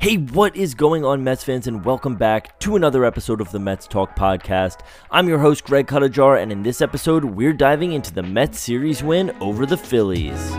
Hey, 0.00 0.16
what 0.16 0.54
is 0.54 0.76
going 0.76 1.04
on, 1.04 1.24
Mets 1.24 1.42
fans, 1.42 1.66
and 1.66 1.84
welcome 1.84 2.14
back 2.14 2.56
to 2.60 2.76
another 2.76 3.04
episode 3.04 3.40
of 3.40 3.50
the 3.50 3.58
Mets 3.58 3.88
Talk 3.88 4.14
Podcast. 4.14 4.82
I'm 5.10 5.28
your 5.28 5.40
host, 5.40 5.64
Greg 5.64 5.88
Cuttajar, 5.88 6.40
and 6.40 6.52
in 6.52 6.62
this 6.62 6.80
episode, 6.80 7.24
we're 7.24 7.52
diving 7.52 7.94
into 7.94 8.14
the 8.14 8.22
Mets 8.22 8.60
series 8.60 9.02
win 9.02 9.36
over 9.40 9.66
the 9.66 9.76
Phillies. 9.76 10.52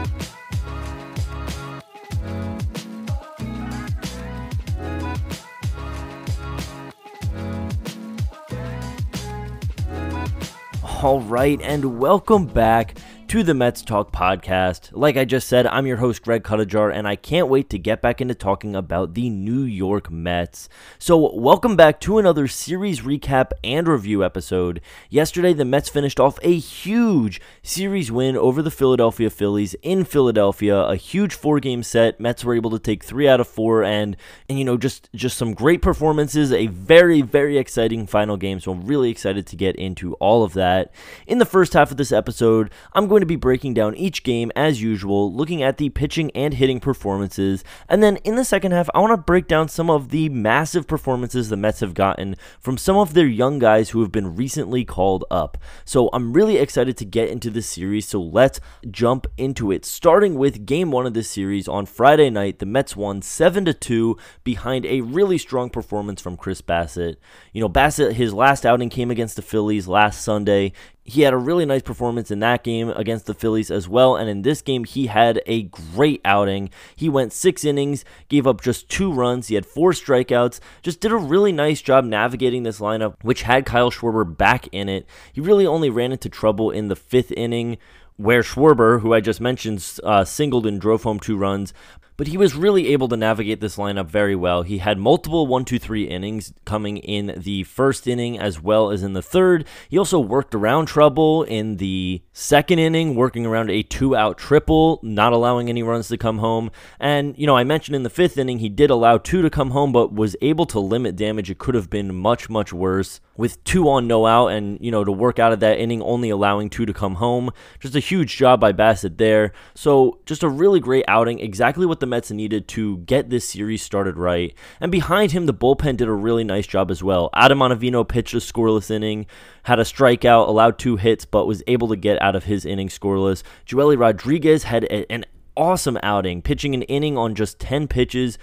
All 11.02 11.22
right, 11.22 11.62
and 11.62 11.98
welcome 11.98 12.46
back 12.46 12.98
to 13.30 13.44
the 13.44 13.54
Mets 13.54 13.84
Talk 13.84 14.12
podcast. 14.12 14.90
Like 14.92 15.16
I 15.16 15.24
just 15.24 15.48
said, 15.48 15.68
I'm 15.68 15.86
your 15.86 15.98
host, 15.98 16.24
Greg 16.24 16.44
Cuttajar, 16.44 16.92
and 16.92 17.08
I 17.08 17.16
can't 17.16 17.48
wait 17.48 17.70
to 17.70 17.78
get 17.78 18.02
back 18.02 18.22
into 18.22 18.34
talking 18.34 18.76
about 18.76 19.14
the 19.14 19.30
New 19.30 19.62
York 19.62 20.10
Mets. 20.10 20.68
So, 20.98 21.36
welcome 21.36 21.76
back 21.76 22.00
to 22.00 22.18
another 22.18 22.48
series 22.48 23.02
recap 23.02 23.52
and 23.64 23.88
review 23.88 24.24
episode. 24.26 24.82
Yesterday, 25.12 25.54
the 25.54 25.64
Mets 25.64 25.90
finished 25.90 26.20
off 26.20 26.40
a 26.42 26.58
huge 26.58 27.40
series 27.62 28.12
win 28.12 28.36
over 28.36 28.64
the 28.64 28.72
Philadelphia 28.72 29.30
Phillies 29.30 29.76
in 29.84 30.06
Philadelphia, 30.06 30.80
a 30.80 30.96
huge 30.96 31.36
four 31.36 31.60
game 31.60 31.84
set. 31.84 32.20
Mets 32.20 32.44
were 32.44 32.56
able 32.56 32.72
to 32.72 32.80
take 32.80 33.04
three 33.04 33.28
out 33.28 33.40
of 33.40 33.48
four, 33.48 33.84
and, 33.84 34.18
and 34.50 34.58
you 34.58 34.66
know, 34.66 34.76
just, 34.76 35.08
just 35.14 35.38
some 35.38 35.54
great 35.54 35.84
performances, 35.84 36.52
a 36.52 36.66
very, 36.66 37.22
very 37.22 37.60
exciting 37.60 38.08
final 38.08 38.38
game. 38.38 38.60
So, 38.60 38.72
I'm 38.72 38.88
really 38.88 39.12
excited 39.12 39.46
to 39.46 39.56
get 39.56 39.76
into 39.76 40.16
all 40.16 40.42
of 40.42 40.54
that. 40.54 40.92
In 41.28 41.38
the 41.38 41.46
first 41.46 41.74
half 41.74 41.92
of 41.92 41.98
this 41.98 42.12
episode, 42.12 42.72
I'm 42.94 43.08
going 43.08 43.19
going 43.20 43.28
to 43.28 43.34
be 43.34 43.36
breaking 43.36 43.74
down 43.74 43.96
each 43.98 44.24
game 44.24 44.50
as 44.56 44.82
usual, 44.82 45.34
looking 45.34 45.62
at 45.62 45.76
the 45.76 45.90
pitching 45.90 46.32
and 46.32 46.54
hitting 46.54 46.80
performances. 46.80 47.66
And 47.90 48.02
then 48.02 48.16
in 48.18 48.36
the 48.36 48.46
second 48.46 48.72
half, 48.72 48.90
I 48.96 49.00
want 49.00 49.12
to 49.12 49.18
break 49.18 49.46
down 49.46 49.68
some 49.68 49.90
of 49.90 50.08
the 50.08 50.30
massive 50.30 50.88
performances 50.88 51.50
the 51.50 51.58
Mets 51.58 51.82
have 51.82 51.94
gotten 51.94 52.38
from 52.62 52.78
some 52.78 52.96
of 52.96 53.14
their 53.14 53.28
young 53.28 53.60
guys 53.60 53.90
who 53.90 54.00
have 54.00 54.12
been 54.12 54.38
recently 54.38 54.86
called 54.86 55.26
up. 55.30 55.58
So 55.84 56.10
I'm 56.14 56.32
really 56.32 56.56
excited 56.58 56.96
to 56.96 57.06
get 57.06 57.28
into 57.28 57.50
this 57.50 57.68
series. 57.68 58.08
So 58.08 58.22
let's 58.22 58.62
jump 58.90 59.28
into 59.38 59.70
it. 59.70 59.84
Starting 59.84 60.36
with 60.36 60.66
game 60.66 60.90
one 60.92 61.06
of 61.06 61.14
this 61.14 61.30
series 61.30 61.68
on 61.68 61.86
Friday 61.86 62.30
night, 62.30 62.60
the 62.60 62.66
Mets 62.66 62.96
won 62.96 63.22
7 63.22 63.66
to 63.66 63.74
2 63.74 64.18
behind 64.46 64.86
a 64.86 65.02
really 65.02 65.38
strong 65.38 65.70
performance 65.70 66.22
from 66.22 66.38
Chris 66.38 66.62
Bassitt. 66.62 67.18
You 67.52 67.60
know, 67.60 67.70
Bassitt, 67.70 68.14
his 68.14 68.34
last 68.34 68.66
outing 68.66 68.90
came 68.90 69.12
against 69.12 69.36
the 69.36 69.42
Phillies 69.42 69.90
last 69.90 70.22
Sunday 70.22 70.72
he 71.10 71.22
had 71.22 71.34
a 71.34 71.38
really 71.38 71.66
nice 71.66 71.82
performance 71.82 72.32
in 72.32 72.40
that 72.40 72.64
game 72.64 72.90
against 72.90 73.26
the 73.26 73.34
Phillies 73.34 73.72
as 73.72 73.88
well. 73.88 74.16
And 74.16 74.30
in 74.30 74.44
this 74.44 74.62
game, 74.62 74.84
he 74.84 75.08
had 75.08 75.42
a 75.46 75.64
great 75.64 76.22
outing. 76.24 76.70
He 76.96 77.10
went 77.10 77.34
six 77.34 77.66
innings, 77.66 78.06
gave 78.28 78.46
up 78.46 78.62
just 78.62 78.90
two 78.90 79.12
runs. 79.12 79.48
He 79.48 79.56
had 79.56 79.66
four 79.66 79.92
strikeouts, 79.92 80.60
just 80.82 81.00
did 81.00 81.12
a 81.12 81.18
really 81.18 81.52
nice 81.52 81.82
job 81.82 82.06
navigating 82.06 82.64
this 82.64 82.80
lineup, 82.80 83.16
which 83.22 83.44
had 83.44 83.66
Kyle 83.66 83.92
Schwarber 83.92 84.38
back 84.38 84.68
in 84.72 84.88
it. 84.88 85.06
He 85.34 85.42
really 85.42 85.66
only 85.66 85.90
ran 85.90 86.12
into 86.12 86.30
trouble 86.30 86.72
in 86.72 86.88
the 86.88 86.96
fifth 86.96 87.32
inning 87.32 87.78
where 88.18 88.42
Schwarber, 88.42 89.00
who 89.00 89.14
I 89.14 89.22
just 89.22 89.40
mentioned, 89.40 90.00
uh, 90.04 90.26
singled 90.26 90.66
and 90.66 90.80
drove 90.80 91.04
home 91.04 91.20
two 91.22 91.38
runs 91.38 91.74
but 92.20 92.28
he 92.28 92.36
was 92.36 92.54
really 92.54 92.90
able 92.90 93.08
to 93.08 93.16
navigate 93.16 93.62
this 93.62 93.78
lineup 93.78 94.08
very 94.08 94.36
well. 94.36 94.64
He 94.64 94.80
had 94.80 94.98
multiple 94.98 95.48
1 95.48 95.64
2 95.64 95.80
3 95.80 96.04
innings 96.04 96.52
coming 96.66 96.98
in 96.98 97.34
the 97.38 97.64
first 97.64 98.08
inning 98.08 98.38
as 98.38 98.62
well 98.62 98.92
as 98.92 99.04
in 99.04 99.14
the 99.14 99.22
third. 99.22 99.66
He 99.88 99.98
also 99.98 100.20
worked 100.20 100.54
around 100.54 100.88
trouble 100.88 101.44
in 101.44 101.78
the 101.78 102.22
second 102.34 102.80
inning, 102.80 103.16
working 103.16 103.46
around 103.46 103.70
a 103.70 103.84
two 103.84 104.18
out 104.18 104.38
triple, 104.38 105.00
not 105.02 105.32
allowing 105.32 105.70
any 105.70 105.82
runs 105.82 106.10
to 106.10 106.18
come 106.18 106.40
home. 106.40 106.72
And, 107.00 107.38
you 107.38 107.48
know, 107.48 107.56
I 107.56 107.64
mentioned 107.64 107.96
in 107.96 108.04
the 108.04 108.10
fifth 108.10 108.38
inning, 108.38 108.60
he 108.60 108.68
did 108.68 108.90
allow 108.90 109.18
two 109.18 109.42
to 109.42 109.50
come 109.50 109.72
home, 109.72 109.94
but 109.94 110.14
was 110.14 110.36
able 110.42 110.66
to 110.66 110.80
limit 110.82 111.16
damage. 111.16 111.50
It 111.50 111.58
could 111.58 111.76
have 111.76 111.90
been 111.90 112.14
much, 112.14 112.50
much 112.50 112.74
worse 112.74 113.22
with 113.38 113.64
two 113.64 113.88
on, 113.88 114.06
no 114.06 114.26
out, 114.26 114.48
and, 114.48 114.78
you 114.82 114.92
know, 114.92 115.06
to 115.06 115.12
work 115.14 115.40
out 115.40 115.54
of 115.54 115.62
that 115.62 115.80
inning, 115.80 116.02
only 116.02 116.30
allowing 116.30 116.70
two 116.70 116.86
to 116.86 116.92
come 116.92 117.16
home. 117.16 117.52
Just 117.80 117.96
a 117.96 118.02
huge 118.02 118.36
job 118.36 118.60
by 118.60 118.74
Bassitt 118.74 119.18
there. 119.18 119.54
So, 119.74 120.20
just 120.26 120.44
a 120.44 120.50
really 120.50 120.82
great 120.82 121.06
outing. 121.08 121.40
Exactly 121.40 121.86
what 121.86 122.02
the 122.02 122.09
Mets 122.10 122.32
needed 122.32 122.68
to 122.70 122.98
get 122.98 123.30
this 123.30 123.48
series 123.48 123.82
started 123.82 124.18
right. 124.18 124.54
And 124.82 124.92
behind 124.92 125.32
him, 125.32 125.46
the 125.46 125.54
bullpen 125.54 125.98
did 125.98 126.08
a 126.08 126.14
really 126.14 126.44
nice 126.44 126.68
job 126.68 126.92
as 126.92 127.04
well. 127.04 127.30
Adam 127.34 127.60
Ottavino 127.60 128.08
pitched 128.08 128.34
a 128.34 128.38
scoreless 128.38 128.92
inning, 128.92 129.26
had 129.64 129.80
a 129.80 129.84
strikeout, 129.84 130.48
allowed 130.48 130.78
two 130.78 130.98
hits, 130.98 131.26
but 131.26 131.46
was 131.46 131.64
able 131.68 131.88
to 131.90 131.96
get 131.96 132.22
out 132.22 132.36
of 132.36 132.46
his 132.46 132.66
inning 132.66 132.90
scoreless. 132.90 133.44
Joely 133.66 133.98
Rodriguez 133.98 134.64
had 134.64 134.84
a, 134.86 135.10
an 135.12 135.26
awesome 135.56 135.98
outing, 136.02 136.42
pitching 136.42 136.74
an 136.74 136.84
inning 136.84 137.18
on 137.18 137.36
just 137.36 137.60
10 137.60 137.88
pitches 137.88 138.38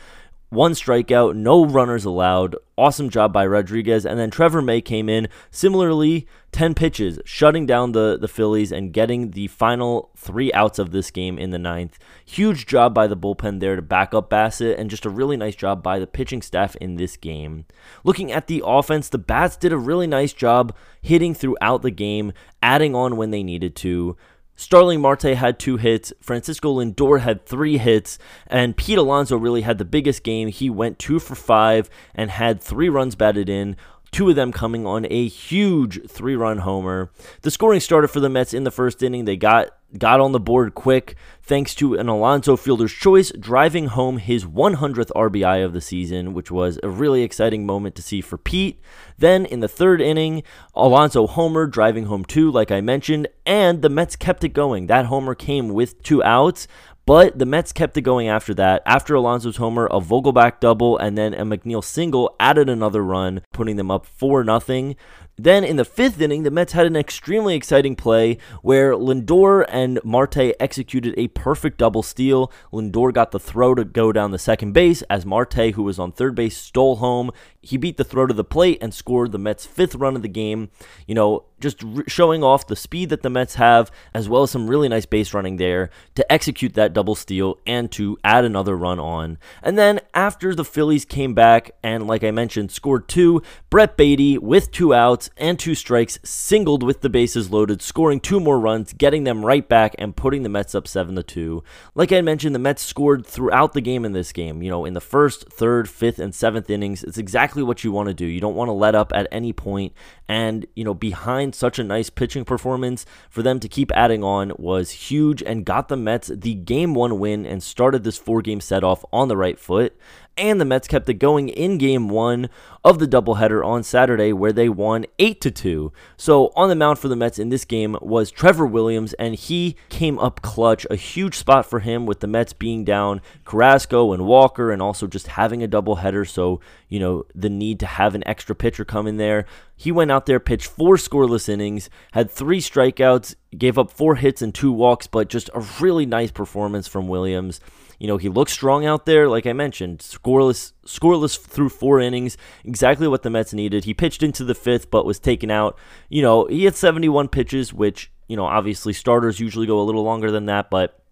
one 0.49 0.73
strikeout, 0.73 1.35
no 1.35 1.65
runners 1.65 2.05
allowed. 2.05 2.57
Awesome 2.79 3.11
job 3.11 3.33
by 3.33 3.47
Rodriguez. 3.47 4.07
And 4.07 4.19
then 4.19 4.31
Trevor 4.31 4.63
May 4.63 4.81
came 4.81 5.09
in 5.09 5.29
similarly, 5.51 6.29
10 6.53 6.75
pitches, 6.75 7.19
shutting 7.25 7.67
down 7.67 7.93
the, 7.93 8.17
the 8.21 8.29
Phillies 8.29 8.71
and 8.71 8.93
getting 8.93 9.33
the 9.33 9.49
final 9.49 10.11
three 10.17 10.53
outs 10.53 10.79
of 10.79 10.93
this 10.93 11.11
game 11.11 11.39
in 11.39 11.51
the 11.51 11.59
ninth. 11.59 11.99
Huge 12.25 12.67
job 12.67 12.95
by 12.95 13.07
the 13.07 13.17
bullpen 13.17 13.61
there 13.61 13.77
to 13.77 13.83
back 13.83 14.15
up 14.15 14.31
Bassitt, 14.31 14.79
and 14.79 14.89
just 14.89 15.05
a 15.05 15.11
really 15.11 15.37
nice 15.37 15.57
job 15.57 15.83
by 15.83 15.99
the 15.99 16.07
pitching 16.07 16.43
staff 16.43 16.77
in 16.77 16.97
this 16.97 17.17
game. 17.17 17.67
Looking 18.05 18.31
at 18.31 18.47
the 18.47 18.63
offense, 18.65 19.09
the 19.09 19.19
Bats 19.19 19.57
did 19.57 19.73
a 19.73 19.79
really 19.79 20.07
nice 20.07 20.33
job 20.33 20.75
hitting 21.03 21.35
throughout 21.35 21.83
the 21.83 21.91
game, 21.91 22.33
adding 22.63 22.95
on 22.95 23.17
when 23.17 23.31
they 23.31 23.43
needed 23.43 23.75
to. 23.77 24.17
Starling 24.59 25.03
Marte 25.03 25.35
had 25.35 25.59
two 25.59 25.77
hits, 25.77 26.15
Francisco 26.19 26.81
Lindor 26.81 27.21
had 27.21 27.45
three 27.45 27.77
hits, 27.77 28.19
and 28.47 28.75
Pete 28.75 28.97
Alonso 28.97 29.37
really 29.37 29.61
had 29.61 29.77
the 29.77 29.85
biggest 29.85 30.23
game. 30.23 30.49
He 30.49 30.71
went 30.71 30.99
two 30.99 31.19
for 31.19 31.35
five 31.35 31.91
and 32.15 32.31
had 32.31 32.63
three 32.63 32.89
runs 32.89 33.15
batted 33.15 33.51
in 33.51 33.77
two 34.17 34.31
of 34.31 34.35
them 34.35 34.51
coming 34.51 34.87
on 34.87 35.07
a 35.11 35.29
huge 35.29 36.01
three 36.09 36.35
run 36.35 36.57
homer. 36.57 37.11
The 37.43 37.51
scoring 37.51 37.81
started 37.81 38.09
for 38.09 38.19
the 38.19 38.31
Mets 38.31 38.55
in 38.55 38.65
the 38.65 38.71
first 38.71 39.03
inning. 39.03 39.27
They 39.27 39.37
got 39.37 39.69
got 39.99 40.21
on 40.21 40.33
the 40.33 40.41
board 40.41 40.75
quick 40.75 41.17
thanks 41.43 41.75
to 41.75 41.95
an 41.95 42.09
Alonso 42.09 42.57
fielder's 42.57 42.93
choice 42.93 43.31
driving 43.39 43.89
home 43.89 44.17
his 44.17 44.47
100th 44.47 45.11
RBI 45.15 45.63
of 45.63 45.75
the 45.75 45.83
season, 45.83 46.33
which 46.33 46.51
was 46.51 46.79
a 46.83 46.89
really 46.89 47.23
exciting 47.25 47.67
moment 47.67 47.95
to 47.95 48.03
see 48.03 48.23
for 48.23 48.39
Pete. 48.39 48.81
Then 49.19 49.45
in 49.45 49.61
the 49.61 49.69
third 49.69 50.01
inning, 50.01 50.43
Alonso 50.75 51.27
homer 51.27 51.67
driving 51.67 52.07
home 52.07 52.25
two, 52.25 52.51
like 52.51 52.71
I 52.71 52.81
mentioned, 52.81 53.29
and 53.45 53.83
the 53.83 53.91
Mets 53.91 54.17
kept 54.17 54.45
it 54.45 54.55
going. 54.55 54.87
That 54.87 55.07
homer 55.07 55.35
came 55.35 55.69
with 55.69 56.03
two 56.03 56.23
outs, 56.23 56.67
but 57.07 57.39
the 57.39 57.47
Mets 57.47 57.73
kept 57.73 57.97
it 57.97 58.03
going 58.03 58.29
after 58.29 58.53
that. 58.55 58.83
After 58.85 59.15
Alonso's 59.15 59.57
homer, 59.57 59.87
a 59.87 60.01
Vogelbach 60.01 60.61
double 60.61 60.99
and 60.99 61.17
then 61.17 61.33
a 61.35 61.45
McNeil 61.45 61.83
single 61.83 62.35
added 62.41 62.69
another 62.69 63.03
run, 63.03 63.43
putting 63.53 63.77
them 63.77 63.91
up 63.91 64.05
4 64.05 64.45
0. 64.45 64.95
Then 65.39 65.65
in 65.65 65.77
the 65.77 65.85
fifth 65.85 66.19
inning, 66.21 66.45
the 66.45 66.51
Mets 66.51 66.73
had 66.73 66.87
an 66.87 66.97
extremely 66.97 67.55
exciting 67.55 67.95
play 67.95 68.39
where 68.63 68.93
Lindor 68.93 69.67
and 69.69 70.01
Marte 70.03 70.55
executed 70.59 71.13
a 71.19 71.29
perfect 71.29 71.77
double 71.77 72.03
steal. 72.03 72.51
Lindor 72.73 73.13
got 73.13 73.33
the 73.33 73.39
throw 73.39 73.75
to 73.75 73.85
go 73.85 74.13
down 74.13 74.31
the 74.31 74.39
second 74.39 74.73
base 74.73 75.03
as 75.03 75.27
Marte, 75.27 75.75
who 75.75 75.83
was 75.83 75.99
on 75.99 76.11
third 76.11 76.35
base, 76.35 76.57
stole 76.57 76.97
home. 76.97 77.31
He 77.61 77.77
beat 77.77 77.99
the 77.99 78.05
throw 78.05 78.27
to 78.27 78.33
the 78.33 78.45
plate 78.45 78.79
and 78.81 78.95
scored 78.95 79.33
the 79.33 79.39
Mets' 79.39 79.67
fifth 79.67 79.95
run 79.95 80.17
of 80.17 80.23
the 80.23 80.29
game. 80.29 80.71
You 81.07 81.15
know, 81.15 81.45
just 81.61 81.83
re- 81.83 82.05
showing 82.07 82.43
off 82.43 82.67
the 82.67 82.77
speed 82.77 83.09
that 83.11 83.23
the 83.23 83.31
Mets 83.31 83.57
have, 83.57 83.91
as 84.15 84.29
well 84.29 84.43
as 84.43 84.51
some 84.51 84.69
really 84.69 84.89
nice 84.89 85.07
base 85.07 85.35
running 85.35 85.57
there 85.57 85.91
to 86.15 86.33
execute 86.33 86.75
that 86.75 86.93
double 86.93 87.15
steal 87.15 87.59
and 87.67 87.91
to 87.93 88.17
add 88.25 88.45
another 88.45 88.77
run 88.77 88.99
on. 88.99 89.39
And 89.63 89.77
then 89.77 90.01
after 90.15 90.55
the 90.55 90.65
Phillies 90.65 91.05
came 91.05 91.35
back 91.35 91.73
and, 91.83 92.07
like 92.07 92.25
I 92.25 92.31
mentioned, 92.31 92.71
scored 92.71 93.09
two, 93.09 93.43
Brett 93.69 93.97
Baty 93.97 94.39
with 94.39 94.71
two 94.71 94.95
outs 94.95 95.26
and 95.37 95.59
two 95.59 95.75
strikes 95.75 96.19
singled 96.25 96.83
with 96.83 97.01
the 97.01 97.09
bases 97.11 97.51
loaded, 97.51 97.83
scoring 97.83 98.21
two 98.21 98.41
more 98.41 98.59
runs, 98.59 98.93
getting 98.93 99.25
them 99.25 99.45
right 99.45 99.69
back 99.69 99.95
and 99.99 100.17
putting 100.17 100.43
the 100.43 100.49
Mets 100.49 100.75
up 100.75 100.89
7 100.89 101.15
to 101.15 101.23
2. 101.23 101.63
Like 101.95 102.13
I 102.13 102.21
mentioned, 102.21 102.55
the 102.55 102.61
Mets 102.61 102.83
scored 102.83 103.27
throughout 103.27 103.73
the 103.73 103.81
game 103.81 104.05
in 104.05 104.13
this 104.13 104.33
game. 104.33 104.63
You 104.63 104.71
know, 104.71 104.85
in 104.85 104.95
the 104.95 105.01
first, 105.01 105.49
third, 105.51 105.89
fifth, 105.89 106.19
and 106.19 106.35
seventh 106.35 106.71
innings, 106.71 107.05
it's 107.05 107.19
exactly 107.19 107.63
what 107.63 107.85
you 107.85 107.93
want 107.93 108.09
to 108.09 108.15
do. 108.15 108.27
You 108.27 108.41
don't 108.41 108.57
want 108.57 108.69
to 108.69 108.73
let 108.73 108.95
up 108.95 109.13
at 109.15 109.29
any 109.31 109.53
point, 109.53 109.93
and 110.29 110.67
you 110.75 110.85
know, 110.85 110.95
behind 110.95 111.27
behind 111.37 111.55
such 111.55 111.79
a 111.79 111.85
nice 111.85 112.09
pitching 112.09 112.45
performance, 112.45 113.05
for 113.29 113.43
them 113.43 113.59
to 113.59 113.69
keep 113.69 113.91
adding 113.93 114.23
on 114.23 114.53
was 114.59 114.91
huge 114.91 115.43
and 115.43 115.65
got 115.65 115.89
the 115.89 115.97
Mets 115.97 116.29
the 116.29 116.55
game 116.55 116.95
one 116.95 117.19
win 117.19 117.45
and 117.45 117.63
started 117.63 118.05
this 118.05 118.17
four 118.17 118.43
game 118.43 118.61
set 118.61 118.85
off 118.85 119.05
on 119.13 119.29
the 119.29 119.37
right 119.37 119.59
foot 119.59 119.97
and 120.37 120.61
the 120.61 120.65
Mets 120.65 120.89
kept 120.89 121.09
it 121.09 121.15
going 121.15 121.49
in 121.49 121.79
game 121.79 122.09
one 122.09 122.49
of 122.85 122.99
the 122.99 123.07
doubleheader 123.07 123.67
on 123.67 123.83
Saturday, 123.83 124.33
where 124.33 124.53
they 124.53 124.69
won 124.69 125.07
8 125.19 125.41
to 125.41 125.51
2. 125.51 125.93
So, 126.17 126.53
on 126.55 126.69
the 126.69 126.75
mound 126.75 126.99
for 126.99 127.09
the 127.09 127.17
Mets 127.17 127.39
in 127.39 127.49
this 127.49 127.65
game 127.65 127.97
was 128.01 128.31
Trevor 128.31 128.67
Williams, 128.67 129.13
and 129.15 129.35
he 129.35 129.77
came 129.89 130.19
up 130.19 130.43
clutch. 130.43 130.87
A 130.91 130.97
huge 130.97 131.37
spot 131.37 131.67
for 131.67 131.81
him 131.81 132.07
with 132.07 132.21
the 132.21 132.27
Mets 132.27 132.53
being 132.53 132.85
down 132.85 133.21
Carrasco 133.45 134.13
and 134.13 134.27
Walker, 134.27 134.71
and 134.71 134.81
also 134.81 135.07
just 135.07 135.29
having 135.29 135.63
a 135.63 135.69
doubleheader. 135.69 136.29
So, 136.29 136.61
you 136.89 137.01
know, 137.01 137.25
the 137.35 137.51
need 137.51 137.81
to 137.81 137.87
have 137.87 138.15
an 138.15 138.27
extra 138.27 138.55
pitcher 138.55 138.85
come 138.85 139.07
in 139.07 139.17
there. 139.17 139.47
He 139.75 139.91
went 139.91 140.11
out 140.11 140.27
there, 140.27 140.41
pitched 140.41 140.67
four 140.67 140.97
scoreless 140.97 141.49
innings, 141.49 141.91
had 142.13 142.31
three 142.31 142.61
strikeouts, 142.61 143.35
gave 143.57 143.79
up 143.79 143.91
four 143.91 144.17
hits 144.17 144.43
and 144.43 144.55
two 144.55 144.73
walks, 144.73 145.07
but 145.07 145.29
just 145.29 145.51
a 145.55 145.65
really 145.81 146.07
nice 146.07 146.31
performance 146.31 146.87
from 146.87 147.09
Williams. 147.09 147.61
You 147.99 148.07
know, 148.07 148.17
he 148.17 148.29
looks 148.29 148.53
strong 148.53 148.85
out 148.85 149.07
there, 149.07 149.29
like 149.29 149.47
I 149.47 149.53
mentioned, 149.53 150.01
scoreless, 150.01 150.73
scoreless 150.87 151.39
through 151.39 151.71
four 151.71 152.01
innings, 152.01 152.37
exactly 152.65 153.09
what 153.09 153.23
the 153.23 153.31
Mets 153.31 153.53
needed. 153.53 153.85
He 153.85 153.95
pitched 153.95 154.23
into 154.23 154.45
the 154.45 154.55
fifth, 154.55 154.91
but 154.91 155.07
was 155.07 155.19
taken 155.19 155.51
out. 155.51 155.79
You 156.09 156.23
know, 156.23 156.47
he 156.47 156.65
had 156.65 156.75
71 156.75 157.29
pitches, 157.29 157.73
which 157.73 158.11
you 158.29 158.37
know, 158.37 158.45
obviously 158.45 158.93
starters 158.93 159.41
usually 159.41 159.67
go 159.67 159.81
a 159.81 159.85
little 159.85 160.03
longer 160.03 160.31
than 160.31 160.47
that, 160.47 160.71
but 160.71 161.03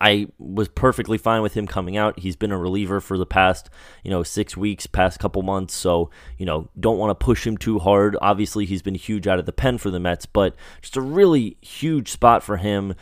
I 0.00 0.28
was 0.38 0.68
perfectly 0.68 1.18
fine 1.18 1.42
with 1.42 1.52
him 1.52 1.66
coming 1.66 1.98
out. 1.98 2.18
He's 2.18 2.36
been 2.36 2.52
a 2.52 2.58
reliever 2.58 3.02
for 3.02 3.18
the 3.18 3.26
past, 3.26 3.68
you 4.02 4.10
know, 4.10 4.22
six 4.22 4.56
weeks, 4.56 4.86
past 4.86 5.18
couple 5.18 5.42
months. 5.42 5.74
So, 5.74 6.10
you 6.38 6.46
know, 6.46 6.70
don't 6.78 6.96
want 6.96 7.10
to 7.10 7.24
push 7.24 7.46
him 7.46 7.58
too 7.58 7.78
hard. 7.78 8.16
Obviously, 8.22 8.64
he's 8.64 8.80
been 8.80 8.94
huge 8.94 9.26
out 9.26 9.38
of 9.38 9.44
the 9.44 9.52
pen 9.52 9.76
for 9.76 9.90
the 9.90 10.00
Mets, 10.00 10.24
but 10.24 10.56
just 10.80 10.96
a 10.96 11.02
really 11.02 11.58
huge 11.60 12.10
spot 12.10 12.42
for 12.42 12.56
him 12.56 12.94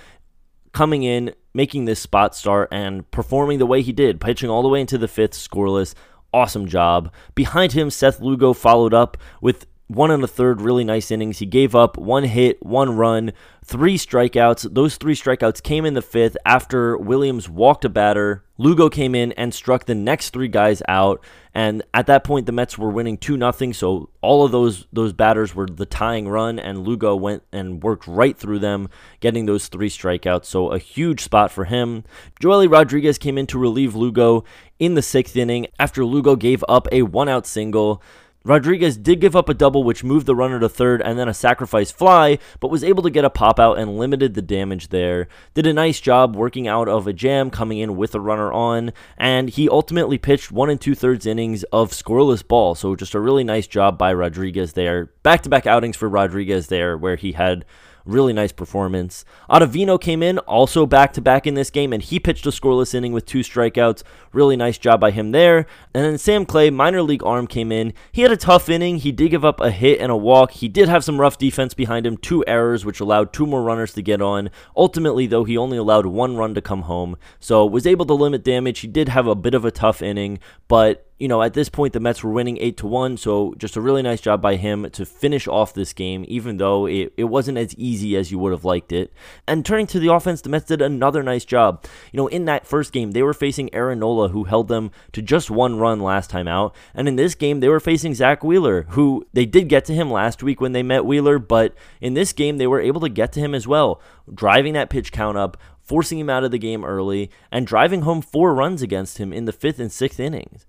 coming 0.72 1.02
in, 1.02 1.34
making 1.54 1.84
this 1.84 2.00
spot 2.00 2.34
start, 2.34 2.68
and 2.72 3.08
performing 3.10 3.58
the 3.58 3.66
way 3.66 3.82
he 3.82 3.92
did, 3.92 4.20
pitching 4.20 4.50
all 4.50 4.62
the 4.62 4.68
way 4.68 4.80
into 4.80 4.98
the 4.98 5.08
fifth, 5.08 5.32
scoreless. 5.32 5.94
Awesome 6.32 6.66
job. 6.66 7.12
Behind 7.34 7.72
him, 7.72 7.90
Seth 7.90 8.20
Lugo 8.20 8.52
followed 8.52 8.92
up 8.92 9.16
with 9.40 9.66
one 9.88 10.10
and 10.10 10.22
a 10.22 10.28
third 10.28 10.60
really 10.60 10.84
nice 10.84 11.10
innings. 11.10 11.38
He 11.38 11.46
gave 11.46 11.74
up 11.74 11.96
one 11.96 12.24
hit, 12.24 12.62
one 12.64 12.96
run, 12.96 13.32
three 13.64 13.96
strikeouts. 13.96 14.72
Those 14.74 14.96
three 14.96 15.14
strikeouts 15.14 15.62
came 15.62 15.86
in 15.86 15.94
the 15.94 16.02
fifth 16.02 16.36
after 16.44 16.96
Williams 16.96 17.48
walked 17.48 17.86
a 17.86 17.88
batter. 17.88 18.44
Lugo 18.58 18.90
came 18.90 19.14
in 19.14 19.32
and 19.32 19.54
struck 19.54 19.86
the 19.86 19.94
next 19.94 20.30
three 20.30 20.48
guys 20.48 20.82
out. 20.88 21.24
And 21.54 21.82
at 21.94 22.06
that 22.06 22.22
point, 22.22 22.44
the 22.44 22.52
Mets 22.52 22.76
were 22.76 22.90
winning 22.90 23.16
2 23.16 23.38
0. 23.38 23.72
So 23.72 24.10
all 24.20 24.44
of 24.44 24.52
those, 24.52 24.86
those 24.92 25.14
batters 25.14 25.54
were 25.54 25.66
the 25.66 25.86
tying 25.86 26.28
run, 26.28 26.58
and 26.58 26.86
Lugo 26.86 27.16
went 27.16 27.42
and 27.50 27.82
worked 27.82 28.06
right 28.06 28.36
through 28.36 28.58
them, 28.58 28.88
getting 29.20 29.46
those 29.46 29.68
three 29.68 29.88
strikeouts. 29.88 30.44
So 30.44 30.68
a 30.68 30.78
huge 30.78 31.22
spot 31.22 31.50
for 31.50 31.64
him. 31.64 32.04
Joely 32.42 32.70
Rodriguez 32.70 33.16
came 33.16 33.38
in 33.38 33.46
to 33.48 33.58
relieve 33.58 33.94
Lugo 33.94 34.44
in 34.78 34.94
the 34.94 35.02
sixth 35.02 35.34
inning 35.34 35.66
after 35.78 36.04
Lugo 36.04 36.36
gave 36.36 36.62
up 36.68 36.88
a 36.92 37.02
one 37.02 37.28
out 37.28 37.46
single. 37.46 38.02
Rodriguez 38.48 38.96
did 38.96 39.20
give 39.20 39.36
up 39.36 39.50
a 39.50 39.54
double, 39.54 39.84
which 39.84 40.02
moved 40.02 40.24
the 40.24 40.34
runner 40.34 40.58
to 40.58 40.70
third, 40.70 41.02
and 41.02 41.18
then 41.18 41.28
a 41.28 41.34
sacrifice 41.34 41.90
fly, 41.90 42.38
but 42.60 42.70
was 42.70 42.82
able 42.82 43.02
to 43.02 43.10
get 43.10 43.26
a 43.26 43.28
pop 43.28 43.60
out 43.60 43.78
and 43.78 43.98
limited 43.98 44.32
the 44.32 44.40
damage 44.40 44.88
there. 44.88 45.28
Did 45.52 45.66
a 45.66 45.74
nice 45.74 46.00
job 46.00 46.34
working 46.34 46.66
out 46.66 46.88
of 46.88 47.06
a 47.06 47.12
jam, 47.12 47.50
coming 47.50 47.76
in 47.76 47.94
with 47.94 48.14
a 48.14 48.20
runner 48.20 48.50
on, 48.50 48.94
and 49.18 49.50
he 49.50 49.68
ultimately 49.68 50.16
pitched 50.16 50.50
one 50.50 50.70
and 50.70 50.80
two 50.80 50.94
thirds 50.94 51.26
innings 51.26 51.62
of 51.64 51.90
scoreless 51.90 52.46
ball. 52.46 52.74
So 52.74 52.96
just 52.96 53.14
a 53.14 53.20
really 53.20 53.44
nice 53.44 53.66
job 53.66 53.98
by 53.98 54.14
Rodriguez 54.14 54.72
there. 54.72 55.10
Back 55.22 55.42
to 55.42 55.50
back 55.50 55.66
outings 55.66 55.98
for 55.98 56.08
Rodriguez 56.08 56.68
there, 56.68 56.96
where 56.96 57.16
he 57.16 57.32
had 57.32 57.66
Really 58.08 58.32
nice 58.32 58.52
performance. 58.52 59.26
Ottavino 59.50 60.00
came 60.00 60.22
in, 60.22 60.38
also 60.38 60.86
back 60.86 61.12
to 61.12 61.20
back 61.20 61.46
in 61.46 61.52
this 61.52 61.68
game, 61.68 61.92
and 61.92 62.02
he 62.02 62.18
pitched 62.18 62.46
a 62.46 62.48
scoreless 62.48 62.94
inning 62.94 63.12
with 63.12 63.26
two 63.26 63.40
strikeouts. 63.40 64.02
Really 64.32 64.56
nice 64.56 64.78
job 64.78 64.98
by 64.98 65.10
him 65.10 65.32
there. 65.32 65.66
And 65.92 66.06
then 66.06 66.16
Sam 66.16 66.46
Clay, 66.46 66.70
minor 66.70 67.02
league 67.02 67.22
arm, 67.22 67.46
came 67.46 67.70
in. 67.70 67.92
He 68.10 68.22
had 68.22 68.32
a 68.32 68.36
tough 68.38 68.70
inning. 68.70 68.96
He 68.96 69.12
did 69.12 69.28
give 69.28 69.44
up 69.44 69.60
a 69.60 69.70
hit 69.70 70.00
and 70.00 70.10
a 70.10 70.16
walk. 70.16 70.52
He 70.52 70.68
did 70.68 70.88
have 70.88 71.04
some 71.04 71.20
rough 71.20 71.36
defense 71.36 71.74
behind 71.74 72.06
him, 72.06 72.16
two 72.16 72.42
errors, 72.46 72.82
which 72.82 72.98
allowed 72.98 73.34
two 73.34 73.44
more 73.44 73.62
runners 73.62 73.92
to 73.92 74.00
get 74.00 74.22
on. 74.22 74.48
Ultimately, 74.74 75.26
though, 75.26 75.44
he 75.44 75.58
only 75.58 75.76
allowed 75.76 76.06
one 76.06 76.34
run 76.38 76.54
to 76.54 76.62
come 76.62 76.82
home, 76.84 77.18
so 77.38 77.66
was 77.66 77.86
able 77.86 78.06
to 78.06 78.14
limit 78.14 78.42
damage. 78.42 78.78
He 78.78 78.88
did 78.88 79.10
have 79.10 79.26
a 79.26 79.34
bit 79.34 79.52
of 79.52 79.66
a 79.66 79.70
tough 79.70 80.00
inning, 80.00 80.38
but 80.66 81.07
you 81.18 81.28
know, 81.28 81.42
at 81.42 81.54
this 81.54 81.68
point 81.68 81.92
the 81.92 82.00
Mets 82.00 82.22
were 82.22 82.30
winning 82.30 82.58
8 82.58 82.76
to 82.78 82.86
1, 82.86 83.16
so 83.16 83.54
just 83.58 83.76
a 83.76 83.80
really 83.80 84.02
nice 84.02 84.20
job 84.20 84.40
by 84.40 84.56
him 84.56 84.88
to 84.90 85.04
finish 85.04 85.48
off 85.48 85.74
this 85.74 85.92
game 85.92 86.24
even 86.28 86.58
though 86.58 86.86
it, 86.86 87.12
it 87.16 87.24
wasn't 87.24 87.58
as 87.58 87.74
easy 87.76 88.16
as 88.16 88.30
you 88.30 88.38
would 88.38 88.52
have 88.52 88.64
liked 88.64 88.92
it. 88.92 89.12
And 89.46 89.64
turning 89.64 89.86
to 89.88 89.98
the 89.98 90.12
offense, 90.12 90.40
the 90.40 90.48
Mets 90.48 90.66
did 90.66 90.80
another 90.80 91.22
nice 91.22 91.44
job. 91.44 91.84
You 92.12 92.18
know, 92.18 92.26
in 92.28 92.44
that 92.44 92.66
first 92.66 92.92
game, 92.92 93.12
they 93.12 93.22
were 93.22 93.34
facing 93.34 93.72
Aaron 93.74 93.98
Nola 93.98 94.28
who 94.28 94.44
held 94.44 94.68
them 94.68 94.90
to 95.12 95.22
just 95.22 95.50
one 95.50 95.78
run 95.78 96.00
last 96.00 96.30
time 96.30 96.48
out, 96.48 96.74
and 96.94 97.08
in 97.08 97.16
this 97.16 97.34
game 97.34 97.60
they 97.60 97.68
were 97.68 97.80
facing 97.80 98.14
Zack 98.14 98.44
Wheeler, 98.44 98.82
who 98.90 99.26
they 99.32 99.46
did 99.46 99.68
get 99.68 99.84
to 99.86 99.94
him 99.94 100.10
last 100.10 100.42
week 100.42 100.60
when 100.60 100.72
they 100.72 100.82
met 100.82 101.04
Wheeler, 101.04 101.38
but 101.38 101.74
in 102.00 102.14
this 102.14 102.32
game 102.32 102.58
they 102.58 102.66
were 102.66 102.80
able 102.80 103.00
to 103.00 103.08
get 103.08 103.32
to 103.32 103.40
him 103.40 103.54
as 103.54 103.66
well, 103.66 104.00
driving 104.32 104.74
that 104.74 104.90
pitch 104.90 105.12
count 105.12 105.36
up, 105.36 105.56
forcing 105.82 106.18
him 106.18 106.30
out 106.30 106.44
of 106.44 106.50
the 106.50 106.58
game 106.58 106.84
early, 106.84 107.30
and 107.50 107.66
driving 107.66 108.02
home 108.02 108.20
four 108.20 108.54
runs 108.54 108.82
against 108.82 109.18
him 109.18 109.32
in 109.32 109.46
the 109.46 109.52
fifth 109.52 109.80
and 109.80 109.90
sixth 109.90 110.20
innings. 110.20 110.66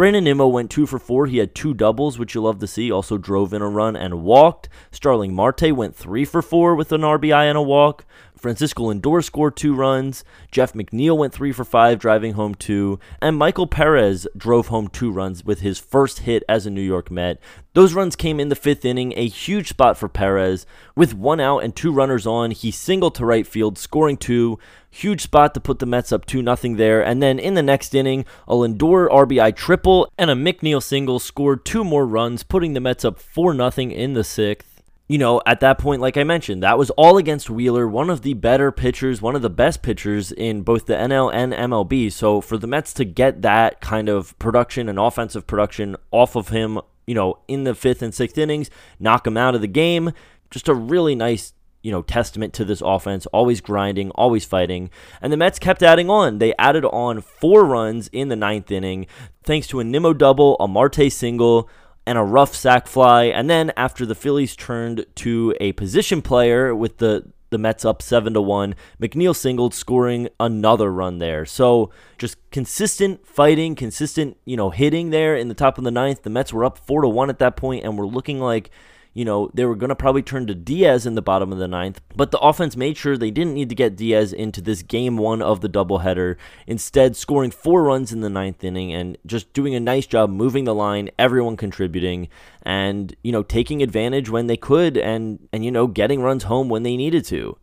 Brandon 0.00 0.24
Nimmo 0.24 0.48
went 0.48 0.70
two 0.70 0.86
for 0.86 0.98
four. 0.98 1.26
He 1.26 1.36
had 1.36 1.54
two 1.54 1.74
doubles, 1.74 2.18
which 2.18 2.34
you 2.34 2.40
love 2.40 2.58
to 2.60 2.66
see. 2.66 2.90
Also 2.90 3.18
drove 3.18 3.52
in 3.52 3.60
a 3.60 3.68
run 3.68 3.96
and 3.96 4.22
walked. 4.22 4.66
Starling 4.90 5.34
Marte 5.34 5.76
went 5.76 5.94
three 5.94 6.24
for 6.24 6.40
four 6.40 6.74
with 6.74 6.90
an 6.92 7.02
RBI 7.02 7.46
and 7.46 7.58
a 7.58 7.60
walk. 7.60 8.06
Francisco 8.40 8.90
Lindor 8.90 9.22
scored 9.22 9.54
two 9.54 9.74
runs. 9.74 10.24
Jeff 10.50 10.72
McNeil 10.72 11.16
went 11.16 11.34
three 11.34 11.52
for 11.52 11.64
five, 11.64 11.98
driving 11.98 12.32
home 12.32 12.54
two. 12.54 12.98
And 13.20 13.36
Michael 13.36 13.66
Perez 13.66 14.26
drove 14.36 14.68
home 14.68 14.88
two 14.88 15.10
runs 15.10 15.44
with 15.44 15.60
his 15.60 15.78
first 15.78 16.20
hit 16.20 16.42
as 16.48 16.64
a 16.64 16.70
New 16.70 16.80
York 16.80 17.10
Met. 17.10 17.38
Those 17.74 17.94
runs 17.94 18.16
came 18.16 18.40
in 18.40 18.48
the 18.48 18.56
fifth 18.56 18.84
inning, 18.84 19.12
a 19.16 19.28
huge 19.28 19.68
spot 19.68 19.98
for 19.98 20.08
Perez. 20.08 20.66
With 20.96 21.14
one 21.14 21.38
out 21.38 21.58
and 21.58 21.76
two 21.76 21.92
runners 21.92 22.26
on, 22.26 22.50
he 22.50 22.70
singled 22.70 23.14
to 23.16 23.26
right 23.26 23.46
field, 23.46 23.76
scoring 23.76 24.16
two. 24.16 24.58
Huge 24.90 25.20
spot 25.20 25.54
to 25.54 25.60
put 25.60 25.78
the 25.78 25.86
Mets 25.86 26.10
up 26.10 26.26
2 26.26 26.42
0 26.42 26.76
there. 26.76 27.00
And 27.00 27.22
then 27.22 27.38
in 27.38 27.54
the 27.54 27.62
next 27.62 27.94
inning, 27.94 28.24
a 28.48 28.54
Lindor 28.54 29.08
RBI 29.08 29.54
triple 29.54 30.10
and 30.18 30.30
a 30.30 30.34
McNeil 30.34 30.82
single 30.82 31.20
scored 31.20 31.64
two 31.64 31.84
more 31.84 32.04
runs, 32.06 32.42
putting 32.42 32.72
the 32.72 32.80
Mets 32.80 33.04
up 33.04 33.20
4 33.20 33.54
0 33.54 33.70
in 33.90 34.14
the 34.14 34.24
sixth 34.24 34.69
you 35.10 35.18
know, 35.18 35.42
at 35.44 35.58
that 35.58 35.76
point, 35.76 36.00
like 36.00 36.16
I 36.16 36.22
mentioned, 36.22 36.62
that 36.62 36.78
was 36.78 36.90
all 36.90 37.16
against 37.16 37.50
Wheeler, 37.50 37.88
one 37.88 38.10
of 38.10 38.22
the 38.22 38.34
better 38.34 38.70
pitchers, 38.70 39.20
one 39.20 39.34
of 39.34 39.42
the 39.42 39.50
best 39.50 39.82
pitchers 39.82 40.30
in 40.30 40.62
both 40.62 40.86
the 40.86 40.94
NL 40.94 41.34
and 41.34 41.52
MLB. 41.52 42.12
So 42.12 42.40
for 42.40 42.56
the 42.56 42.68
Mets 42.68 42.92
to 42.92 43.04
get 43.04 43.42
that 43.42 43.80
kind 43.80 44.08
of 44.08 44.38
production 44.38 44.88
and 44.88 45.00
offensive 45.00 45.48
production 45.48 45.96
off 46.12 46.36
of 46.36 46.50
him, 46.50 46.78
you 47.08 47.16
know, 47.16 47.40
in 47.48 47.64
the 47.64 47.74
fifth 47.74 48.02
and 48.02 48.14
sixth 48.14 48.38
innings, 48.38 48.70
knock 49.00 49.26
him 49.26 49.36
out 49.36 49.56
of 49.56 49.62
the 49.62 49.66
game, 49.66 50.12
just 50.48 50.68
a 50.68 50.74
really 50.74 51.16
nice 51.16 51.54
you 51.82 51.90
know, 51.90 52.02
testament 52.02 52.54
to 52.54 52.64
this 52.64 52.80
offense, 52.80 53.26
always 53.26 53.60
grinding, 53.60 54.12
always 54.12 54.44
fighting. 54.44 54.90
And 55.20 55.32
the 55.32 55.36
Mets 55.36 55.58
kept 55.58 55.82
adding 55.82 56.08
on. 56.08 56.38
They 56.38 56.54
added 56.56 56.84
on 56.84 57.20
four 57.20 57.64
runs 57.64 58.06
in 58.12 58.28
the 58.28 58.36
ninth 58.36 58.70
inning, 58.70 59.08
thanks 59.42 59.66
to 59.68 59.80
a 59.80 59.84
Nimmo 59.84 60.12
double, 60.12 60.56
a 60.60 60.68
Marte 60.68 61.10
single, 61.10 61.68
and 62.06 62.18
a 62.18 62.22
rough 62.22 62.54
sac 62.54 62.86
fly. 62.86 63.24
And 63.24 63.48
then 63.48 63.72
after 63.76 64.04
the 64.04 64.14
Phillies 64.14 64.56
turned 64.56 65.06
to 65.16 65.54
a 65.60 65.72
position 65.72 66.22
player 66.22 66.74
with 66.74 66.98
the 66.98 67.32
the 67.50 67.58
Mets 67.58 67.84
up 67.84 68.00
7 68.00 68.32
to 68.34 68.40
1. 68.40 68.74
McNeil 69.00 69.34
singled 69.34 69.74
scoring 69.74 70.28
another 70.38 70.90
run 70.92 71.18
there. 71.18 71.44
So, 71.44 71.90
just 72.16 72.36
consistent 72.50 73.26
fighting, 73.26 73.74
consistent, 73.74 74.36
you 74.44 74.56
know, 74.56 74.70
hitting 74.70 75.10
there 75.10 75.36
in 75.36 75.48
the 75.48 75.54
top 75.54 75.76
of 75.76 75.84
the 75.84 75.90
ninth. 75.90 76.22
The 76.22 76.30
Mets 76.30 76.52
were 76.52 76.64
up 76.64 76.78
4 76.78 77.02
to 77.02 77.08
1 77.08 77.28
at 77.28 77.38
that 77.40 77.56
point 77.56 77.84
and 77.84 77.98
were 77.98 78.06
looking 78.06 78.40
like 78.40 78.70
you 79.12 79.24
know, 79.24 79.50
they 79.52 79.64
were 79.64 79.74
going 79.74 79.88
to 79.88 79.96
probably 79.96 80.22
turn 80.22 80.46
to 80.46 80.54
Diaz 80.54 81.04
in 81.04 81.14
the 81.14 81.22
bottom 81.22 81.52
of 81.52 81.58
the 81.58 81.66
ninth, 81.66 82.00
but 82.14 82.30
the 82.30 82.38
offense 82.38 82.76
made 82.76 82.96
sure 82.96 83.16
they 83.16 83.30
didn't 83.30 83.54
need 83.54 83.68
to 83.68 83.74
get 83.74 83.96
Diaz 83.96 84.32
into 84.32 84.60
this 84.60 84.82
game 84.82 85.16
one 85.16 85.42
of 85.42 85.60
the 85.60 85.68
doubleheader, 85.68 86.36
instead, 86.66 87.16
scoring 87.16 87.50
four 87.50 87.82
runs 87.82 88.12
in 88.12 88.20
the 88.20 88.30
ninth 88.30 88.62
inning 88.62 88.92
and 88.92 89.18
just 89.26 89.52
doing 89.52 89.74
a 89.74 89.80
nice 89.80 90.06
job 90.06 90.30
moving 90.30 90.64
the 90.64 90.74
line, 90.74 91.10
everyone 91.18 91.56
contributing, 91.56 92.28
and, 92.62 93.16
you 93.22 93.32
know, 93.32 93.42
taking 93.42 93.82
advantage 93.82 94.30
when 94.30 94.46
they 94.46 94.56
could 94.56 94.96
and, 94.96 95.48
and 95.52 95.64
you 95.64 95.70
know, 95.70 95.86
getting 95.86 96.22
runs 96.22 96.44
home 96.44 96.68
when 96.68 96.84
they 96.84 96.96
needed 96.96 97.24
to. 97.24 97.56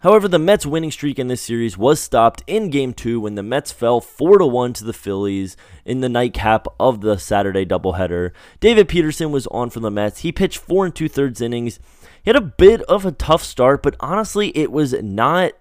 However, 0.00 0.28
the 0.28 0.38
Mets' 0.38 0.66
winning 0.66 0.90
streak 0.90 1.18
in 1.18 1.28
this 1.28 1.40
series 1.40 1.78
was 1.78 2.00
stopped 2.00 2.44
in 2.46 2.68
Game 2.68 2.92
2 2.92 3.18
when 3.18 3.34
the 3.34 3.42
Mets 3.42 3.72
fell 3.72 4.00
4 4.00 4.46
1 4.48 4.72
to 4.74 4.84
the 4.84 4.92
Phillies 4.92 5.56
in 5.86 6.00
the 6.00 6.08
nightcap 6.08 6.66
of 6.78 7.00
the 7.00 7.18
Saturday 7.18 7.64
doubleheader. 7.64 8.32
David 8.60 8.88
Peterson 8.88 9.30
was 9.30 9.46
on 9.48 9.70
for 9.70 9.80
the 9.80 9.90
Mets. 9.90 10.20
He 10.20 10.32
pitched 10.32 10.58
4 10.58 10.86
and 10.86 10.94
2 10.94 11.08
thirds 11.08 11.40
innings. 11.40 11.80
He 12.22 12.28
had 12.28 12.36
a 12.36 12.42
bit 12.42 12.82
of 12.82 13.06
a 13.06 13.12
tough 13.12 13.42
start, 13.42 13.82
but 13.82 13.96
honestly, 14.00 14.56
it 14.56 14.70
was 14.70 14.92
not 15.02 15.52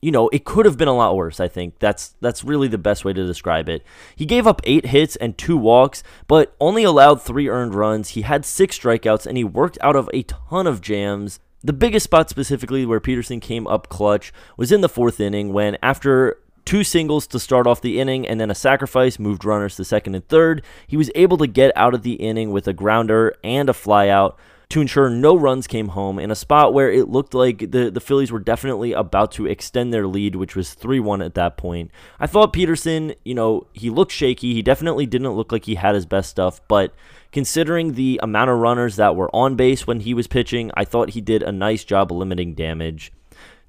you 0.00 0.12
know, 0.12 0.28
it 0.28 0.44
could 0.44 0.64
have 0.64 0.78
been 0.78 0.86
a 0.86 0.94
lot 0.94 1.16
worse, 1.16 1.40
I 1.40 1.48
think. 1.48 1.80
That's 1.80 2.14
that's 2.20 2.44
really 2.44 2.68
the 2.68 2.78
best 2.78 3.04
way 3.04 3.12
to 3.12 3.26
describe 3.26 3.68
it. 3.68 3.82
He 4.14 4.26
gave 4.26 4.46
up 4.46 4.60
8 4.64 4.86
hits 4.86 5.16
and 5.16 5.36
2 5.36 5.56
walks, 5.56 6.02
but 6.26 6.54
only 6.60 6.84
allowed 6.84 7.20
3 7.22 7.48
earned 7.48 7.74
runs. 7.74 8.10
He 8.10 8.22
had 8.22 8.44
6 8.44 8.78
strikeouts 8.78 9.26
and 9.26 9.36
he 9.36 9.44
worked 9.44 9.78
out 9.80 9.96
of 9.96 10.08
a 10.12 10.22
ton 10.22 10.66
of 10.66 10.80
jams. 10.80 11.40
The 11.62 11.72
biggest 11.72 12.04
spot 12.04 12.30
specifically 12.30 12.86
where 12.86 13.00
Peterson 13.00 13.40
came 13.40 13.66
up 13.66 13.88
clutch 13.88 14.32
was 14.56 14.70
in 14.70 14.80
the 14.80 14.88
fourth 14.88 15.18
inning 15.18 15.52
when, 15.52 15.76
after 15.82 16.38
two 16.64 16.84
singles 16.84 17.26
to 17.26 17.38
start 17.40 17.66
off 17.66 17.80
the 17.80 17.98
inning 17.98 18.28
and 18.28 18.40
then 18.40 18.50
a 18.50 18.54
sacrifice 18.54 19.18
moved 19.18 19.44
runners 19.44 19.74
to 19.74 19.84
second 19.84 20.14
and 20.14 20.28
third, 20.28 20.62
he 20.86 20.96
was 20.96 21.10
able 21.16 21.36
to 21.38 21.48
get 21.48 21.76
out 21.76 21.94
of 21.94 22.02
the 22.02 22.12
inning 22.14 22.52
with 22.52 22.68
a 22.68 22.72
grounder 22.72 23.34
and 23.42 23.68
a 23.68 23.72
flyout. 23.72 24.36
To 24.70 24.82
ensure 24.82 25.08
no 25.08 25.34
runs 25.34 25.66
came 25.66 25.88
home 25.88 26.18
in 26.18 26.30
a 26.30 26.34
spot 26.34 26.74
where 26.74 26.92
it 26.92 27.08
looked 27.08 27.32
like 27.32 27.70
the, 27.70 27.90
the 27.90 28.00
Phillies 28.00 28.30
were 28.30 28.38
definitely 28.38 28.92
about 28.92 29.32
to 29.32 29.46
extend 29.46 29.92
their 29.94 30.06
lead, 30.06 30.36
which 30.36 30.54
was 30.54 30.74
3 30.74 31.00
1 31.00 31.22
at 31.22 31.34
that 31.34 31.56
point. 31.56 31.90
I 32.20 32.26
thought 32.26 32.52
Peterson, 32.52 33.14
you 33.24 33.34
know, 33.34 33.66
he 33.72 33.88
looked 33.88 34.12
shaky. 34.12 34.52
He 34.52 34.62
definitely 34.62 35.06
didn't 35.06 35.30
look 35.30 35.52
like 35.52 35.64
he 35.64 35.76
had 35.76 35.94
his 35.94 36.04
best 36.04 36.28
stuff, 36.28 36.60
but 36.68 36.94
considering 37.32 37.94
the 37.94 38.20
amount 38.22 38.50
of 38.50 38.58
runners 38.58 38.96
that 38.96 39.16
were 39.16 39.34
on 39.34 39.56
base 39.56 39.86
when 39.86 40.00
he 40.00 40.12
was 40.12 40.26
pitching, 40.26 40.70
I 40.74 40.84
thought 40.84 41.10
he 41.10 41.20
did 41.22 41.42
a 41.42 41.52
nice 41.52 41.84
job 41.84 42.12
limiting 42.12 42.54
damage. 42.54 43.12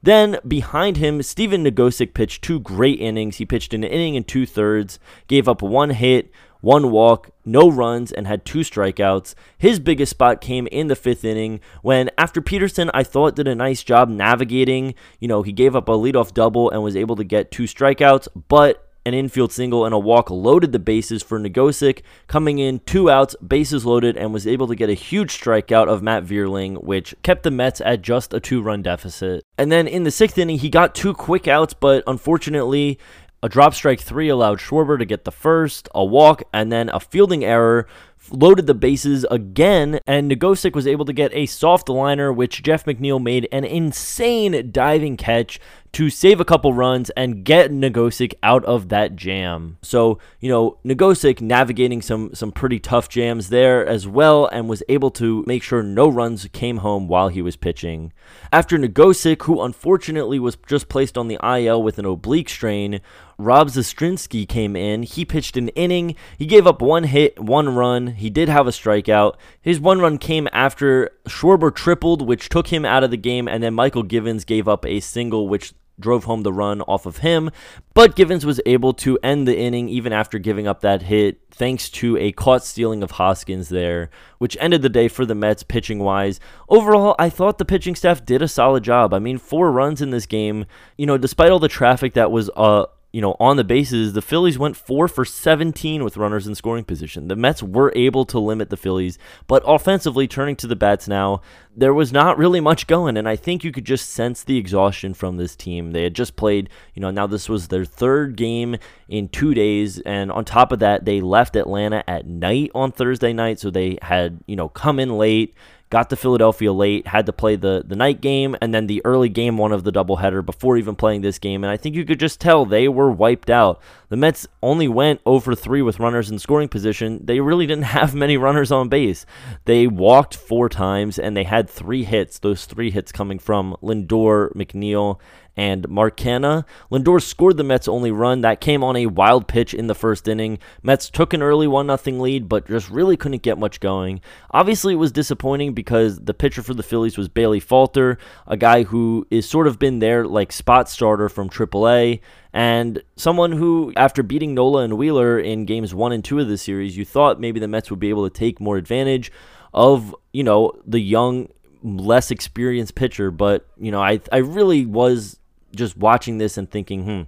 Then 0.02 0.38
behind 0.48 0.98
him, 0.98 1.22
Stephen 1.22 1.64
Nogosek 1.64 2.14
pitched 2.14 2.42
two 2.42 2.60
great 2.60 3.00
innings. 3.02 3.38
He 3.38 3.46
pitched 3.46 3.74
an 3.74 3.84
inning 3.84 4.16
and 4.16 4.28
two 4.28 4.46
thirds, 4.46 4.98
gave 5.28 5.50
up 5.50 5.62
one 5.62 5.90
hit, 5.90 6.32
one 6.62 6.92
walk, 6.92 7.32
no 7.46 7.70
runs, 7.70 8.12
and 8.12 8.28
had 8.28 8.46
two 8.46 8.60
strikeouts. 8.60 9.34
His 9.58 9.80
biggest 9.80 10.12
spot 10.12 10.42
came 10.42 10.68
in 10.68 10.88
the 10.88 10.96
fifth 10.96 11.24
inning 11.24 11.60
when, 11.82 12.10
after 12.18 12.42
Peterson, 12.42 12.92
I 12.94 13.04
thought 13.04 13.36
did 13.36 13.48
a 13.48 13.56
nice 13.56 13.84
job 13.84 14.10
navigating. 14.10 14.96
You 15.20 15.28
know, 15.28 15.42
he 15.42 15.52
gave 15.52 15.76
up 15.76 15.90
a 15.90 15.94
leadoff 15.94 16.34
double 16.34 16.70
and 16.70 16.84
was 16.84 16.96
able 16.96 17.16
to 17.16 17.24
get 17.24 17.52
two 17.52 17.64
strikeouts, 17.64 18.28
but 18.48 18.86
an 19.06 19.14
infield 19.14 19.52
single 19.52 19.86
and 19.86 19.94
a 19.94 20.00
walk 20.00 20.30
loaded 20.30 20.72
the 20.72 20.80
bases 20.80 21.24
for 21.24 21.40
Nogosek, 21.40 22.02
coming 22.28 22.60
in 22.60 22.80
two 22.80 23.10
outs, 23.10 23.36
bases 23.46 23.86
loaded, 23.86 24.18
and 24.18 24.34
was 24.34 24.46
able 24.46 24.68
to 24.68 24.76
get 24.76 24.90
a 24.90 24.94
huge 24.94 25.40
strikeout 25.40 25.88
of 25.88 26.04
Matt 26.04 26.26
Vierling, 26.26 26.84
which 26.84 27.16
kept 27.24 27.44
the 27.44 27.52
Mets 27.52 27.82
at 27.82 28.02
just 28.02 28.34
a 28.34 28.40
two 28.40 28.62
run 28.62 28.82
deficit. 28.82 29.44
And 29.58 29.72
then 29.72 29.88
in 29.88 30.04
the 30.04 30.12
sixth 30.12 30.38
inning, 30.38 30.60
he 30.60 30.70
got 30.70 30.94
two 30.96 31.14
quick 31.14 31.48
outs, 31.48 31.74
but 31.74 32.04
unfortunately, 32.08 33.00
a 33.42 33.50
drop 33.50 33.74
strike 33.74 34.02
three 34.02 34.30
allowed 34.30 34.60
Schwarber 34.60 34.98
to 35.00 35.06
get 35.06 35.24
the 35.26 35.32
first, 35.32 35.88
a 35.96 36.04
walk, 36.04 36.44
and 36.54 36.72
then 36.72 36.90
a 36.90 37.00
fielding 37.00 37.44
error 37.44 37.88
loaded 38.32 38.68
the 38.68 38.74
bases 38.74 39.26
again, 39.32 40.00
and 40.06 40.30
Nogosek 40.30 40.74
was 40.76 40.88
able 40.88 41.06
to 41.06 41.14
get 41.14 41.34
a 41.34 41.46
soft 41.46 41.90
liner, 41.90 42.32
which 42.32 42.64
Jeff 42.64 42.86
McNeil 42.86 43.22
made 43.22 43.48
an 43.52 43.64
insane 43.64 44.72
diving 44.72 45.18
catch 45.18 45.60
to 45.92 46.10
save 46.10 46.40
a 46.40 46.46
couple 46.46 46.72
runs 46.74 47.10
and 47.12 47.44
get 47.44 47.72
Nogosek 47.72 48.34
out 48.44 48.64
of 48.66 48.90
that 48.90 49.16
jam. 49.16 49.78
So, 49.82 50.20
you 50.40 50.50
know, 50.50 50.78
Nogosek 50.86 51.42
navigating 51.42 52.02
some 52.02 52.34
some 52.36 52.52
pretty 52.52 52.80
tough 52.80 53.10
jams 53.10 53.50
there 53.50 53.86
as 53.86 54.08
well 54.08 54.46
and 54.48 54.70
was 54.70 54.84
able 54.88 55.10
to 55.12 55.44
make 55.48 55.64
sure 55.64 55.82
no 55.82 56.08
runs 56.08 56.48
came 56.52 56.78
home 56.78 57.08
while 57.08 57.30
he 57.30 57.42
was 57.42 57.56
pitching. 57.56 58.14
After 58.52 58.78
Nogosek, 58.78 59.44
who 59.44 59.62
unfortunately 59.62 60.38
was 60.38 60.58
just 60.68 60.90
placed 60.90 61.18
on 61.18 61.28
the 61.28 61.40
IL 61.44 61.82
with 61.82 61.98
an 61.98 62.06
oblique 62.06 62.50
strain, 62.50 63.02
Rob 63.40 63.70
Zastryzny 63.70 64.46
came 64.48 64.76
in. 64.76 65.04
He 65.04 65.24
pitched 65.24 65.56
an 65.56 65.70
inning. 65.70 66.16
He 66.38 66.46
gave 66.46 66.68
up 66.68 66.82
one 66.82 67.06
hit, 67.06 67.40
one 67.40 67.74
run. 67.74 68.08
He 68.08 68.30
did 68.30 68.50
have 68.50 68.68
a 68.68 68.72
strikeout. 68.72 69.36
His 69.62 69.80
one 69.80 70.00
run 70.02 70.18
came 70.18 70.50
after 70.52 71.12
Schwarber 71.26 71.74
tripled, 71.74 72.22
which 72.22 72.50
took 72.50 72.68
him 72.68 72.84
out 72.84 73.06
of 73.06 73.12
the 73.12 73.18
game, 73.18 73.48
and 73.48 73.64
then 73.64 73.74
Mychal 73.76 74.06
Givens 74.06 74.44
gave 74.44 74.68
up 74.68 74.86
a 74.86 75.00
single, 75.00 75.48
which 75.48 75.74
drove 75.98 76.26
home 76.26 76.44
the 76.44 76.52
run 76.52 76.82
off 76.82 77.06
of 77.06 77.18
him. 77.18 77.50
But 77.94 78.16
Givens 78.16 78.46
was 78.46 78.60
able 78.66 78.94
to 78.96 79.18
end 79.24 79.48
the 79.48 79.58
inning 79.58 79.88
even 79.88 80.12
after 80.12 80.38
giving 80.38 80.68
up 80.68 80.82
that 80.82 81.04
hit, 81.04 81.40
thanks 81.50 81.90
to 81.92 82.18
a 82.18 82.34
caught 82.34 82.66
stealing 82.66 83.04
of 83.04 83.12
Hoskins 83.12 83.70
there, 83.70 84.10
which 84.38 84.58
ended 84.60 84.82
the 84.82 84.90
day 84.90 85.08
for 85.08 85.26
the 85.26 85.36
Mets 85.36 85.64
pitching 85.64 86.00
wise. 86.00 86.42
Overall, 86.68 87.16
I 87.18 87.30
thought 87.30 87.58
the 87.58 87.66
pitching 87.66 87.96
staff 87.96 88.26
did 88.26 88.42
a 88.42 88.48
solid 88.50 88.84
job. 88.84 89.14
I 89.14 89.20
mean, 89.20 89.38
four 89.38 89.72
runs 89.72 90.02
in 90.02 90.10
this 90.10 90.26
game, 90.26 90.66
you 90.98 91.06
know, 91.06 91.18
despite 91.18 91.52
all 91.52 91.60
the 91.60 91.68
traffic 91.68 92.14
that 92.14 92.32
was 92.32 92.50
uh, 92.56 92.86
you 93.12 93.22
know, 93.22 93.36
on 93.40 93.58
the 93.58 93.64
bases, 93.64 94.14
the 94.14 94.22
Phillies 94.22 94.60
went 94.60 94.78
four 94.78 95.08
for 95.08 95.26
17 95.26 96.04
with 96.04 96.18
runners 96.18 96.46
in 96.46 96.54
scoring 96.54 96.84
position. 96.84 97.28
The 97.28 97.36
Mets 97.36 97.64
were 97.64 97.92
able 97.96 98.24
to 98.26 98.38
limit 98.38 98.70
the 98.70 98.78
Phillies, 98.78 99.18
but 99.48 99.64
offensively, 99.66 100.28
turning 100.28 100.56
to 100.58 100.68
the 100.68 100.76
bats 100.76 101.08
now, 101.08 101.42
there 101.76 101.94
was 101.94 102.14
not 102.14 102.38
really 102.38 102.60
much 102.60 102.86
going, 102.86 103.18
and 103.18 103.28
I 103.28 103.36
think 103.36 103.64
you 103.64 103.72
could 103.72 103.86
just 103.86 104.10
sense 104.10 104.44
the 104.44 104.58
exhaustion 104.58 105.16
from 105.16 105.38
this 105.38 105.56
team. 105.56 105.92
They 105.92 106.04
had 106.04 106.14
just 106.14 106.36
played, 106.36 106.70
you 106.94 107.02
know, 107.02 107.10
now 107.10 107.26
this 107.26 107.50
was 107.50 107.70
their 107.70 107.86
third 107.86 108.36
game 108.36 108.78
in 109.08 109.28
two 109.28 109.56
days, 109.56 110.00
and 110.02 110.32
on 110.32 110.46
top 110.46 110.72
of 110.72 110.80
that, 110.80 111.06
they 111.06 111.20
left 111.20 111.56
Atlanta 111.56 112.04
at 112.08 112.28
night 112.28 112.70
on 112.76 112.92
Thursday 112.92 113.34
night, 113.34 113.60
so 113.60 113.72
they 113.72 113.98
had, 114.04 114.40
you 114.46 114.56
know, 114.56 114.70
come 114.70 115.00
in 115.00 115.18
late 115.18 115.56
got 115.90 116.10
to 116.10 116.16
Philadelphia 116.16 116.72
late, 116.72 117.08
had 117.08 117.26
to 117.26 117.34
play 117.34 117.56
the, 117.56 117.84
the 117.86 117.96
night 117.96 118.22
game 118.22 118.56
and 118.62 118.74
then 118.74 118.88
the 118.88 119.02
early 119.06 119.30
game 119.30 119.58
one 119.58 119.72
of 119.72 119.84
the 119.84 119.92
doubleheader 119.92 120.46
before 120.46 120.78
even 120.78 120.96
playing 120.96 121.22
this 121.22 121.40
game. 121.40 121.64
And 121.64 121.72
I 121.72 121.78
think 121.78 121.96
you 121.96 122.06
could 122.06 122.20
just 122.20 122.40
tell 122.40 122.66
they 122.66 122.88
were 122.88 123.12
wiped 123.12 123.50
out. 123.50 123.82
The 124.10 124.18
Mets 124.18 124.48
only 124.62 124.88
went 124.88 125.22
over 125.26 125.56
3 125.56 125.82
with 125.82 126.00
runners 126.00 126.30
in 126.30 126.38
scoring 126.38 126.70
position. 126.70 127.26
They 127.26 127.40
really 127.40 127.66
didn't 127.66 127.84
have 127.86 128.14
many 128.14 128.38
runners 128.38 128.72
on 128.72 128.90
base. 128.90 129.26
They 129.66 129.88
walked 129.88 130.36
four 130.36 130.70
times 130.70 131.18
and 131.18 131.36
they 131.36 131.44
had 131.44 131.70
three 131.70 132.04
hits, 132.04 132.40
those 132.40 132.66
three 132.66 132.92
hits 132.92 133.12
coming 133.12 133.40
from 133.40 133.76
Lindor, 133.82 134.54
McNeil, 134.54 135.20
and 135.60 135.90
Mark 135.90 136.16
Canha. 136.16 136.64
Lindor 136.90 137.22
scored 137.22 137.58
the 137.58 137.66
Mets' 137.66 137.90
only 137.90 138.12
run. 138.12 138.40
That 138.40 138.62
came 138.62 138.82
on 138.82 138.96
a 138.96 139.08
wild 139.08 139.50
pitch 139.50 139.74
in 139.74 139.88
the 139.88 139.94
first 139.94 140.26
inning. 140.26 140.58
Mets 140.82 141.10
took 141.10 141.34
an 141.34 141.44
early 141.44 141.68
1 141.68 141.98
0 141.98 142.18
lead, 142.22 142.48
but 142.48 142.66
just 142.66 142.90
really 142.90 143.18
couldn't 143.18 143.42
get 143.42 143.58
much 143.58 143.82
going. 143.82 144.22
Obviously, 144.52 144.94
it 144.94 144.96
was 144.98 145.12
disappointing 145.12 145.74
because 145.74 146.18
the 146.22 146.34
pitcher 146.34 146.64
for 146.64 146.74
the 146.74 146.82
Phillies 146.82 147.18
was 147.18 147.28
Bailey 147.28 147.60
Falter, 147.60 148.18
a 148.48 148.56
guy 148.56 148.84
who 148.84 149.28
is 149.30 149.50
sort 149.50 149.68
of 149.68 149.78
been 149.78 150.00
their 150.00 150.26
like 150.26 150.54
spot 150.54 150.88
starter 150.88 151.28
from 151.28 151.50
AAA. 151.50 152.22
And 152.54 153.04
someone 153.18 153.52
who, 153.52 153.92
after 153.98 154.24
beating 154.24 154.54
Nola 154.54 154.84
and 154.84 154.98
Wheeler 154.98 155.38
in 155.38 155.66
games 155.66 155.94
one 155.94 156.14
and 156.14 156.24
two 156.24 156.40
of 156.40 156.48
the 156.48 156.58
series, 156.58 156.96
you 156.96 157.04
thought 157.04 157.42
maybe 157.42 157.60
the 157.60 157.68
Mets 157.68 157.90
would 157.90 158.00
be 158.00 158.10
able 158.10 158.30
to 158.30 158.34
take 158.34 158.62
more 158.62 158.78
advantage 158.78 159.30
of, 159.74 160.16
you 160.32 160.46
know, 160.46 160.72
the 160.88 161.02
young, 161.02 161.50
less 161.84 162.32
experienced 162.32 162.96
pitcher. 162.96 163.30
But, 163.30 163.68
you 163.78 163.92
know, 163.92 164.02
I, 164.02 164.22
I 164.32 164.38
really 164.38 164.86
was 164.86 165.36
just 165.76 165.98
watching 165.98 166.38
this 166.38 166.58
and 166.58 166.70
thinking, 166.70 167.04
hmm, 167.04 167.22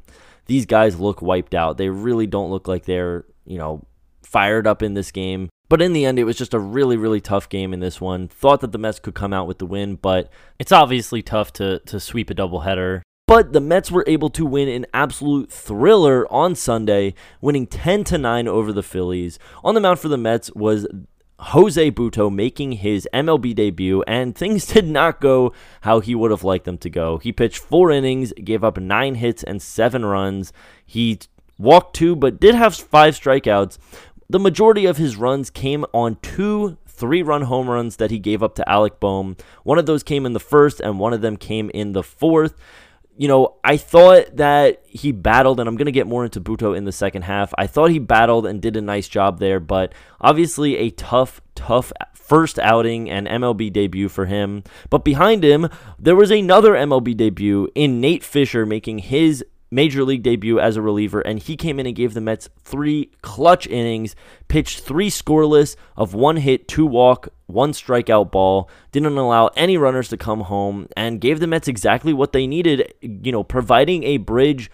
these 0.45 0.65
guys 0.65 0.99
look 0.99 1.21
wiped 1.21 1.53
out. 1.53 1.77
They 1.77 1.89
really 1.89 2.27
don't 2.27 2.51
look 2.51 2.67
like 2.67 2.85
they're, 2.85 3.25
you 3.45 3.57
know, 3.57 3.85
fired 4.23 4.67
up 4.67 4.81
in 4.81 4.93
this 4.93 5.11
game. 5.11 5.49
But 5.69 5.81
in 5.81 5.93
the 5.93 6.05
end, 6.05 6.19
it 6.19 6.25
was 6.25 6.37
just 6.37 6.53
a 6.53 6.59
really, 6.59 6.97
really 6.97 7.21
tough 7.21 7.47
game 7.47 7.73
in 7.73 7.79
this 7.79 8.01
one. 8.01 8.27
Thought 8.27 8.59
that 8.61 8.73
the 8.73 8.77
Mets 8.77 8.99
could 8.99 9.15
come 9.15 9.31
out 9.31 9.47
with 9.47 9.59
the 9.59 9.65
win, 9.65 9.95
but 9.95 10.29
it's 10.59 10.73
obviously 10.73 11.21
tough 11.21 11.53
to, 11.53 11.79
to 11.79 11.99
sweep 11.99 12.29
a 12.29 12.35
doubleheader. 12.35 13.01
But 13.25 13.53
the 13.53 13.61
Mets 13.61 13.89
were 13.89 14.03
able 14.07 14.29
to 14.31 14.45
win 14.45 14.67
an 14.67 14.85
absolute 14.93 15.49
thriller 15.49 16.29
on 16.29 16.55
Sunday, 16.55 17.13
winning 17.39 17.65
10 17.65 18.03
to 18.05 18.17
9 18.17 18.49
over 18.49 18.73
the 18.73 18.83
Phillies. 18.83 19.39
On 19.63 19.73
the 19.73 19.79
mound 19.79 19.99
for 19.99 20.09
the 20.09 20.17
Mets 20.17 20.51
was 20.51 20.85
Jose 21.41 21.91
Butto 21.91 22.33
making 22.33 22.73
his 22.73 23.07
MLB 23.13 23.55
debut, 23.55 24.03
and 24.03 24.35
things 24.35 24.65
did 24.73 24.87
not 24.87 25.19
go 25.19 25.53
how 25.81 25.99
he 25.99 26.15
would 26.15 26.31
have 26.31 26.43
liked 26.43 26.65
them 26.65 26.77
to 26.79 26.89
go. 26.89 27.17
He 27.17 27.31
pitched 27.31 27.57
four 27.57 27.91
innings, 27.91 28.31
gave 28.33 28.63
up 28.63 28.77
nine 28.77 29.15
hits 29.15 29.43
and 29.43 29.61
seven 29.61 30.05
runs. 30.05 30.53
He 30.85 31.19
walked 31.57 31.95
two, 31.95 32.15
but 32.15 32.39
did 32.39 32.55
have 32.55 32.75
five 32.75 33.15
strikeouts. 33.15 33.77
The 34.29 34.39
majority 34.39 34.85
of 34.85 34.97
his 34.97 35.17
runs 35.17 35.49
came 35.49 35.85
on 35.93 36.17
two 36.21 36.77
three 36.87 37.23
run 37.23 37.43
home 37.43 37.67
runs 37.67 37.95
that 37.95 38.11
he 38.11 38.19
gave 38.19 38.43
up 38.43 38.53
to 38.55 38.69
Alec 38.69 38.99
Bohm. 38.99 39.35
One 39.63 39.79
of 39.79 39.87
those 39.87 40.03
came 40.03 40.25
in 40.25 40.33
the 40.33 40.39
first, 40.39 40.79
and 40.79 40.99
one 40.99 41.13
of 41.13 41.21
them 41.21 41.35
came 41.35 41.71
in 41.73 41.93
the 41.93 42.03
fourth 42.03 42.55
you 43.17 43.27
know, 43.27 43.55
I 43.63 43.77
thought 43.77 44.37
that 44.37 44.81
he 44.85 45.11
battled, 45.11 45.59
and 45.59 45.67
I'm 45.69 45.75
going 45.75 45.85
to 45.85 45.91
get 45.91 46.07
more 46.07 46.23
into 46.23 46.41
Butto 46.41 46.75
in 46.75 46.85
the 46.85 46.91
second 46.91 47.23
half. 47.23 47.53
I 47.57 47.67
thought 47.67 47.91
he 47.91 47.99
battled 47.99 48.45
and 48.45 48.61
did 48.61 48.77
a 48.77 48.81
nice 48.81 49.07
job 49.07 49.39
there, 49.39 49.59
but 49.59 49.93
obviously 50.19 50.77
a 50.77 50.89
tough, 50.89 51.41
tough 51.55 51.91
first 52.13 52.57
outing 52.59 53.09
and 53.09 53.27
MLB 53.27 53.73
debut 53.73 54.07
for 54.07 54.25
him. 54.25 54.63
But 54.89 55.03
behind 55.03 55.43
him, 55.43 55.67
there 55.99 56.15
was 56.15 56.31
another 56.31 56.73
MLB 56.73 57.15
debut 57.17 57.67
in 57.75 57.99
Nate 57.99 58.23
Fisher 58.23 58.65
making 58.65 58.99
his 58.99 59.43
major 59.71 60.03
league 60.03 60.21
debut 60.21 60.59
as 60.59 60.75
a 60.75 60.81
reliever, 60.81 61.21
and 61.21 61.39
he 61.39 61.55
came 61.55 61.79
in 61.79 61.85
and 61.85 61.95
gave 61.95 62.13
the 62.13 62.21
Mets 62.21 62.49
three 62.59 63.09
clutch 63.21 63.65
innings, 63.67 64.15
pitched 64.49 64.81
three 64.81 65.09
scoreless 65.09 65.75
of 65.95 66.13
one 66.13 66.37
hit, 66.37 66.67
two 66.67 66.85
walk, 66.85 67.29
one 67.47 67.71
strikeout 67.71 68.31
ball, 68.31 68.69
didn't 68.91 69.17
allow 69.17 69.47
any 69.55 69.77
runners 69.77 70.09
to 70.09 70.17
come 70.17 70.41
home, 70.41 70.87
and 70.95 71.21
gave 71.21 71.39
the 71.39 71.47
Mets 71.47 71.67
exactly 71.67 72.13
what 72.13 72.33
they 72.33 72.45
needed, 72.45 72.93
you 73.01 73.31
know, 73.31 73.43
providing 73.43 74.03
a 74.03 74.17
bridge 74.17 74.69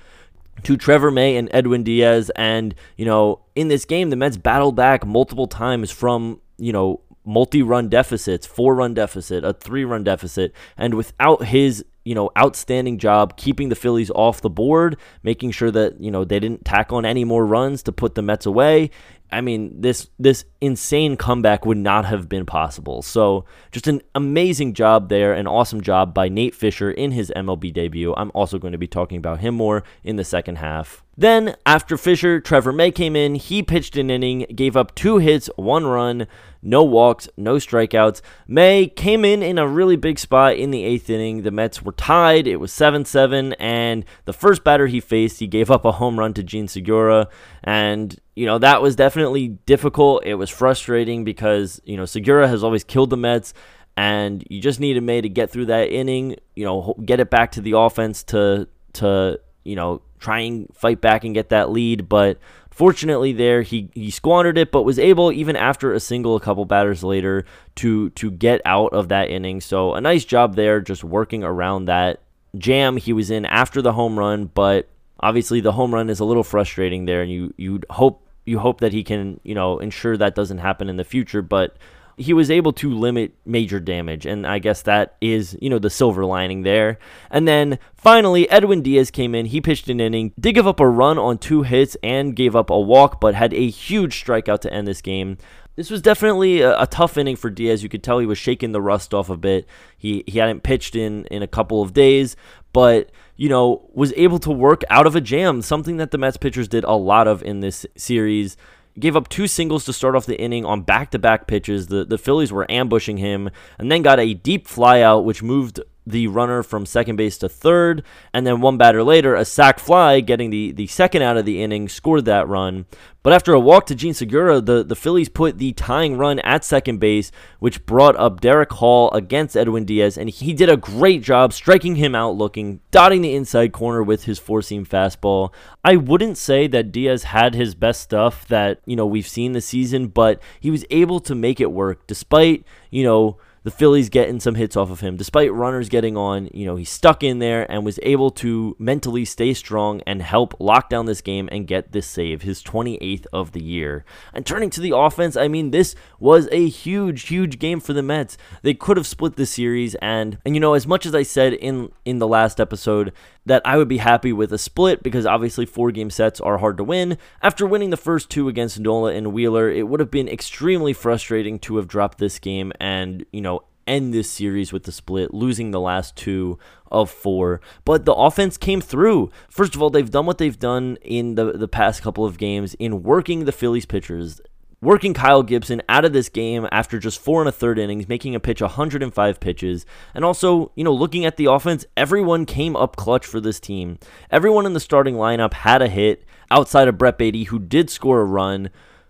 to 0.64 0.76
Trevor 0.76 1.12
May 1.12 1.38
and 1.38 1.50
Edwin 1.54 1.84
Diaz. 1.84 2.32
And, 2.36 2.74
you 2.96 3.06
know, 3.06 3.42
in 3.56 3.68
this 3.68 3.86
game, 3.86 4.10
the 4.10 4.16
Mets 4.16 4.38
battled 4.38 4.76
back 4.76 5.06
multiple 5.06 5.48
times 5.48 5.92
from, 5.92 6.42
you 6.58 6.74
know, 6.74 7.02
multi 7.28 7.62
run 7.62 7.90
deficits, 7.90 8.48
four 8.48 8.74
run 8.74 8.94
deficit, 8.94 9.44
a 9.44 9.54
three 9.54 9.86
run 9.86 10.04
deficit, 10.04 10.54
and 10.78 10.96
without 10.96 11.46
his 11.46 11.86
you 12.08 12.16
know, 12.16 12.32
outstanding 12.38 12.98
job 12.98 13.36
keeping 13.36 13.68
the 13.68 13.76
Phillies 13.76 14.10
off 14.12 14.40
the 14.40 14.50
board, 14.50 14.96
making 15.24 15.52
sure 15.52 15.70
that, 15.72 16.00
you 16.00 16.10
know, 16.10 16.24
they 16.24 16.40
didn't 16.40 16.64
tack 16.64 16.94
on 16.94 17.06
any 17.06 17.26
more 17.26 17.46
runs 17.46 17.84
to 17.84 17.92
put 17.92 18.16
the 18.16 18.22
Mets 18.22 18.46
away. 18.46 18.90
I 19.32 19.42
mean, 19.42 19.82
this 19.82 20.10
this 20.18 20.46
insane 20.62 21.18
comeback 21.18 21.66
would 21.66 21.78
not 21.78 22.06
have 22.06 22.30
been 22.30 22.46
possible. 22.46 23.02
So, 23.02 23.46
just 23.72 23.88
an 23.88 24.02
amazing 24.16 24.74
job 24.74 25.10
there, 25.10 25.34
an 25.34 25.48
awesome 25.48 25.82
job 25.82 26.14
by 26.14 26.30
Nate 26.30 26.56
Fisher 26.56 26.90
in 26.90 27.12
his 27.12 27.32
MLB 27.36 27.74
debut. 27.74 28.14
I'm 28.16 28.32
also 28.34 28.58
going 28.58 28.72
to 28.72 28.78
be 28.78 28.88
talking 28.88 29.18
about 29.18 29.42
him 29.42 29.56
more 29.56 29.84
in 30.04 30.16
the 30.16 30.24
second 30.24 30.58
half. 30.58 31.04
Then, 31.20 31.56
after 31.66 31.98
Fisher, 31.98 32.40
Trevor 32.40 32.72
May 32.72 32.92
came 32.92 33.16
in. 33.16 33.36
He 33.36 33.64
pitched 33.64 33.98
an 33.98 34.12
inning, 34.12 34.46
gave 34.54 34.78
up 34.78 34.94
two 34.94 35.18
hits, 35.18 35.50
one 35.56 35.88
run, 35.88 36.28
no 36.62 36.84
walks, 36.84 37.28
no 37.36 37.56
strikeouts. 37.56 38.22
May 38.48 38.88
came 38.88 39.26
in 39.26 39.42
in 39.42 39.58
a 39.58 39.68
really 39.68 39.96
big 39.96 40.20
spot 40.20 40.58
in 40.58 40.70
the 40.70 40.84
eighth 40.84 41.10
inning. 41.10 41.42
The 41.42 41.50
Mets 41.50 41.82
were 41.82 41.92
tied. 41.92 42.46
It 42.46 42.58
was 42.58 42.72
7 42.72 43.04
7. 43.04 43.54
And 43.54 44.06
the 44.26 44.34
first 44.34 44.64
batter 44.64 44.86
he 44.86 45.00
faced, 45.00 45.40
he 45.40 45.48
gave 45.48 45.72
up 45.72 45.86
a 45.86 45.94
home 45.94 46.20
run 46.20 46.36
to 46.36 46.44
Jean 46.44 46.68
Segura. 46.68 47.30
And, 47.68 48.18
you 48.34 48.46
know, 48.46 48.60
that 48.60 48.82
was 48.82 48.96
definitely 48.96 49.50
difficult. 49.50 50.24
It 50.26 50.36
was 50.36 50.50
frustrating 50.50 51.26
because, 51.26 51.82
you 51.84 51.98
know, 51.98 52.06
Segura 52.06 52.48
has 52.48 52.64
always 52.64 52.86
killed 52.86 53.10
the 53.10 53.18
Mets 53.18 53.54
and 53.98 54.42
you 54.50 54.62
just 54.62 54.80
needed 54.80 55.04
May 55.04 55.20
to 55.20 55.28
get 55.28 55.50
through 55.50 55.66
that 55.66 55.92
inning, 55.92 56.38
you 56.56 56.64
know, 56.64 56.96
get 57.04 57.20
it 57.20 57.30
back 57.30 57.52
to 57.54 57.62
the 57.62 57.74
offense 57.74 58.24
to 58.26 58.70
to 58.94 59.40
you 59.66 59.76
know 59.76 60.02
try 60.18 60.40
and 60.40 60.70
fight 60.74 61.02
back 61.02 61.26
and 61.26 61.34
get 61.34 61.50
that 61.50 61.70
lead. 61.70 62.08
But 62.08 62.38
fortunately, 62.70 63.34
there 63.34 63.64
he 63.64 63.90
he 63.94 64.12
squandered 64.12 64.58
it, 64.58 64.72
but 64.72 64.84
was 64.84 64.98
able 64.98 65.34
even 65.34 65.58
after 65.58 65.92
a 65.92 66.00
single 66.00 66.38
a 66.38 66.40
couple 66.40 66.64
batters 66.64 67.04
later 67.04 67.44
to 67.76 68.12
to 68.12 68.32
get 68.32 68.62
out 68.64 68.94
of 68.94 69.10
that 69.10 69.30
inning. 69.30 69.60
So 69.60 69.94
a 69.94 70.00
nice 70.00 70.24
job 70.24 70.56
there, 70.56 70.80
just 70.80 71.04
working 71.04 71.44
around 71.44 71.86
that 71.86 72.22
jam 72.58 72.96
he 72.96 73.12
was 73.12 73.30
in 73.30 73.46
after 73.46 73.82
the 73.82 73.92
home 73.94 74.18
run. 74.18 74.46
But 74.46 74.88
obviously, 75.20 75.62
the 75.62 75.72
home 75.72 75.94
run 75.94 76.10
is 76.10 76.20
a 76.20 76.26
little 76.26 76.44
frustrating 76.44 77.06
there, 77.06 77.22
and 77.22 77.32
you 77.32 77.54
you 77.58 77.82
hope 77.90 78.28
you 78.46 78.60
hope 78.60 78.82
that 78.82 78.94
he 78.94 79.04
can 79.04 79.40
you 79.44 79.56
know 79.56 79.80
ensure 79.80 80.18
that 80.18 80.36
doesn't 80.36 80.60
happen 80.60 80.90
in 80.90 80.98
the 80.98 81.04
future, 81.04 81.42
but 81.42 81.78
he 82.18 82.34
was 82.34 82.50
able 82.50 82.74
to 82.74 82.92
limit 82.92 83.36
major 83.46 83.80
damage, 83.80 84.26
and 84.26 84.46
I 84.46 84.58
guess 84.58 84.82
that 84.82 85.16
is, 85.22 85.56
you 85.62 85.70
know, 85.70 85.78
the 85.78 85.92
silver 85.92 86.26
lining 86.26 86.64
there. 86.64 86.98
And 87.30 87.48
then 87.48 87.78
finally, 87.96 88.50
Edwin 88.50 88.82
Diaz 88.82 89.12
came 89.12 89.36
in. 89.36 89.46
He 89.46 89.62
pitched 89.62 89.88
an 89.88 90.00
inning, 90.00 90.34
did 90.40 90.56
give 90.56 90.66
up 90.66 90.80
a 90.80 90.88
run 90.88 91.20
on 91.20 91.38
two 91.38 91.62
hits, 91.62 91.96
and 92.02 92.36
gave 92.36 92.56
up 92.56 92.72
a 92.72 92.80
walk, 92.80 93.22
but 93.22 93.36
had 93.36 93.54
a 93.54 93.70
huge 93.70 94.24
strikeout 94.24 94.62
to 94.62 94.74
end 94.74 94.88
this 94.88 95.02
game. 95.02 95.38
This 95.78 95.92
was 95.92 96.02
definitely 96.02 96.62
a, 96.62 96.82
a, 96.82 96.88
tough 96.88 97.18
inning 97.18 97.36
for 97.36 97.52
Diaz. 97.52 97.84
You 97.84 97.88
could 97.88 98.04
tell 98.04 98.18
he 98.18 98.26
was 98.26 98.40
shaking 98.40 98.72
the 98.72 98.82
rust 98.82 99.14
off 99.14 99.30
a 99.30 99.38
bit. 99.38 99.68
He 99.96 100.24
he 100.28 100.40
hadn't 100.40 100.64
pitched 100.64 100.96
in 100.96 101.26
in 101.28 101.44
a 101.44 101.48
couple 101.48 101.84
of 101.84 101.94
days, 101.94 102.36
but 102.74 103.12
you 103.36 103.48
know 103.48 103.88
was 103.94 104.12
able 104.18 104.40
to 104.40 104.52
work 104.52 104.82
out 104.90 105.06
of 105.06 105.16
a 105.16 105.22
jam, 105.22 105.62
something 105.62 105.98
that 105.98 106.10
the 106.10 106.18
Mets 106.18 106.36
pitchers 106.36 106.68
did 106.68 106.84
a 106.84 106.94
lot 106.94 107.28
of 107.28 107.44
in 107.44 107.62
this 107.62 107.86
series 107.96 108.58
gave 109.00 109.16
up 109.16 109.30
two 109.30 109.46
singles 109.46 109.86
to 109.86 109.94
start 109.94 110.16
off 110.16 110.26
the 110.26 110.42
inning 110.42 110.66
on 110.66 110.82
back-to-back 110.82 111.46
pitches. 111.46 111.88
The 111.88 112.04
the 112.04 112.18
Phillies 112.18 112.52
were 112.52 112.70
ambushing 112.72 113.18
him, 113.18 113.50
and 113.78 113.92
then 113.92 114.02
got 114.02 114.20
a 114.20 114.34
deep 114.34 114.68
flyout, 114.68 115.24
which 115.24 115.44
moved 115.44 115.80
the 116.10 116.28
runner 116.28 116.64
from 116.64 116.86
second 116.86 117.16
base 117.16 117.38
to 117.40 117.50
third, 117.50 118.04
and 118.34 118.46
then 118.46 118.62
one 118.62 118.78
batter 118.78 119.04
later, 119.04 119.36
a 119.36 119.46
sac 119.46 119.80
fly, 119.80 120.20
getting 120.20 120.50
the, 120.50 120.72
the 120.72 120.88
second 120.88 121.22
out 121.22 121.38
of 121.38 121.46
the 121.46 121.62
inning, 121.62 121.90
scored 121.90 122.26
that 122.26 122.48
run. 122.48 122.86
But 123.24 123.34
after 123.34 123.54
a 123.54 123.60
walk 123.60 123.88
to 123.88 123.96
Jean 123.96 124.14
Segura, 124.14 124.62
the, 124.62 124.86
the 124.86 124.96
Phillies 124.96 125.28
put 125.28 125.58
the 125.58 125.74
tying 125.74 126.18
run 126.18 126.40
at 126.40 126.64
second 126.64 127.00
base, 127.00 127.30
which 127.60 127.86
brought 127.86 128.16
up 128.16 128.40
Darick 128.40 128.72
Hall 128.72 129.12
against 129.12 129.58
Edwin 129.58 129.84
Diaz, 129.84 130.18
and 130.18 130.30
he 130.30 130.54
did 130.54 130.70
a 130.70 130.78
great 130.78 131.24
job 131.24 131.52
striking 131.52 131.98
him 131.98 132.16
out 132.16 132.38
looking, 132.38 132.80
dotting 132.90 133.22
the 133.22 133.36
inside 133.36 133.74
corner 133.74 134.02
with 134.02 134.24
his 134.24 134.40
four-seam 134.40 134.86
fastball. 134.86 135.54
I 135.84 135.98
wouldn't 135.98 136.38
say 136.38 136.68
that 136.68 136.94
Diaz 136.94 137.24
had 137.24 137.54
his 137.54 137.76
best 137.76 138.00
stuff 138.00 138.48
that, 138.48 138.80
you 138.86 138.96
know, 138.96 139.06
we've 139.06 139.28
seen 139.28 139.52
this 139.52 139.66
season, 139.66 140.08
but 140.08 140.42
he 140.62 140.72
was 140.72 140.86
able 140.90 141.20
to 141.22 141.36
make 141.36 141.60
it 141.60 141.72
work 141.72 142.08
despite, 142.08 142.64
you 142.92 143.04
know, 143.04 143.38
the 143.68 143.72
Phillies 143.72 144.08
getting 144.08 144.40
some 144.40 144.56
hits 144.56 144.78
off 144.78 144.90
of 144.90 145.02
him. 145.02 145.18
Despite 145.18 145.52
runners 145.52 145.90
getting 145.90 146.16
on, 146.16 146.48
you 146.54 146.66
know, 146.66 146.78
he 146.78 146.86
stuck 146.86 147.22
in 147.22 147.40
there 147.40 147.70
and 147.70 147.84
was 147.84 148.00
able 148.02 148.32
to 148.32 148.78
mentally 148.80 149.26
stay 149.26 149.54
strong 149.54 150.00
and 150.08 150.22
help 150.22 150.54
lock 150.62 150.90
down 150.90 151.06
this 151.06 151.20
game 151.20 151.50
and 151.52 151.68
get 151.68 151.92
this 151.92 152.08
save, 152.08 152.44
his 152.44 152.64
28th 152.64 153.26
of 153.34 153.52
the 153.52 153.62
year. 153.62 154.06
And 154.34 154.46
turning 154.46 154.70
to 154.70 154.80
the 154.80 154.96
offense, 154.96 155.36
I 155.36 155.50
mean, 155.50 155.72
this 155.72 155.96
was 156.18 156.48
a 156.54 156.70
huge, 156.70 157.28
huge 157.28 157.60
game 157.60 157.82
for 157.82 157.92
the 157.92 158.02
Mets. 158.02 158.38
They 158.62 158.74
could 158.74 158.96
have 158.96 159.06
split 159.06 159.36
the 159.36 159.46
series 159.46 159.96
and 159.96 160.38
and 160.46 160.56
you 160.56 160.62
know, 160.62 160.74
as 160.74 160.88
much 160.88 161.06
as 161.06 161.14
I 161.14 161.24
said 161.24 161.52
in 161.52 161.92
in 162.06 162.20
the 162.20 162.28
last 162.28 162.62
episode 162.62 163.12
that 163.48 163.62
I 163.64 163.78
would 163.78 163.88
be 163.88 163.98
happy 163.98 164.34
with 164.34 164.52
a 164.52 164.58
split 164.58 165.02
because 165.02 165.26
obviously 165.26 165.66
four 165.66 165.92
game 165.92 166.10
sets 166.10 166.42
are 166.42 166.58
hard 166.58 166.76
to 166.78 166.84
win. 166.84 167.18
After 167.42 167.66
winning 167.66 167.92
the 167.92 167.98
first 167.98 168.30
two 168.30 168.50
against 168.50 168.78
Nola 168.78 169.14
and 169.14 169.32
Wheeler, 169.32 169.70
it 169.70 169.88
would 169.88 170.02
have 170.02 170.12
been 170.12 170.28
extremely 170.28 170.92
frustrating 170.92 171.58
to 171.60 171.78
have 171.78 171.88
dropped 171.88 172.18
this 172.18 172.40
game 172.40 172.74
and, 172.80 173.26
you 173.32 173.40
know, 173.40 173.57
end 173.88 174.14
this 174.14 174.30
series 174.30 174.74
with 174.74 174.84
the 174.84 174.92
split, 174.92 175.34
losing 175.34 175.72
the 175.72 175.80
last 175.80 176.16
two 176.16 176.60
of 176.92 177.10
four. 177.10 177.62
But 177.86 178.06
the 178.06 178.14
offense 178.14 178.58
came 178.58 178.82
through. 178.82 179.32
First 179.50 179.76
of 179.76 179.82
all, 179.82 179.90
they've 179.90 180.10
done 180.10 180.26
what 180.26 180.38
they've 180.38 180.60
done 180.60 180.98
in 181.02 181.36
the, 181.36 181.54
the 181.54 181.68
past 181.68 182.02
couple 182.02 182.26
of 182.26 182.38
games 182.38 182.74
in 182.76 183.04
working 183.04 183.46
the 183.46 183.52
Phillies 183.52 183.86
pitchers 183.86 184.42
working 184.82 185.14
Kyle 185.14 185.44
Gibson 185.44 185.82
out 185.90 186.06
of 186.06 186.14
this 186.14 186.30
game 186.30 186.68
after 186.72 187.00
just 187.00 187.20
four 187.20 187.42
and 187.42 187.50
a 187.50 187.52
third 187.52 187.80
innings, 187.80 188.08
making 188.08 188.36
a 188.36 188.40
pitch 188.40 188.62
105 188.62 189.40
pitches. 189.40 189.86
And 190.14 190.24
also, 190.24 190.72
you 190.76 190.84
know, 190.84 190.94
looking 190.94 191.26
at 191.26 191.38
the 191.38 191.46
offense, 191.46 191.86
everyone 191.96 192.46
came 192.46 192.76
up 192.76 192.96
clutch 192.96 193.26
for 193.26 193.40
this 193.40 193.60
team. 193.60 193.98
Everyone 194.30 194.66
in 194.66 194.74
the 194.74 194.80
starting 194.80 195.16
lineup 195.16 195.54
had 195.54 195.82
a 195.82 195.88
hit 195.88 196.24
outside 196.52 196.88
of 196.88 196.98
Brett 196.98 197.18
Baty, 197.18 197.46
who 197.46 197.60
did 197.60 197.90
score 197.90 198.22
a 198.22 198.26
run. 198.26 198.70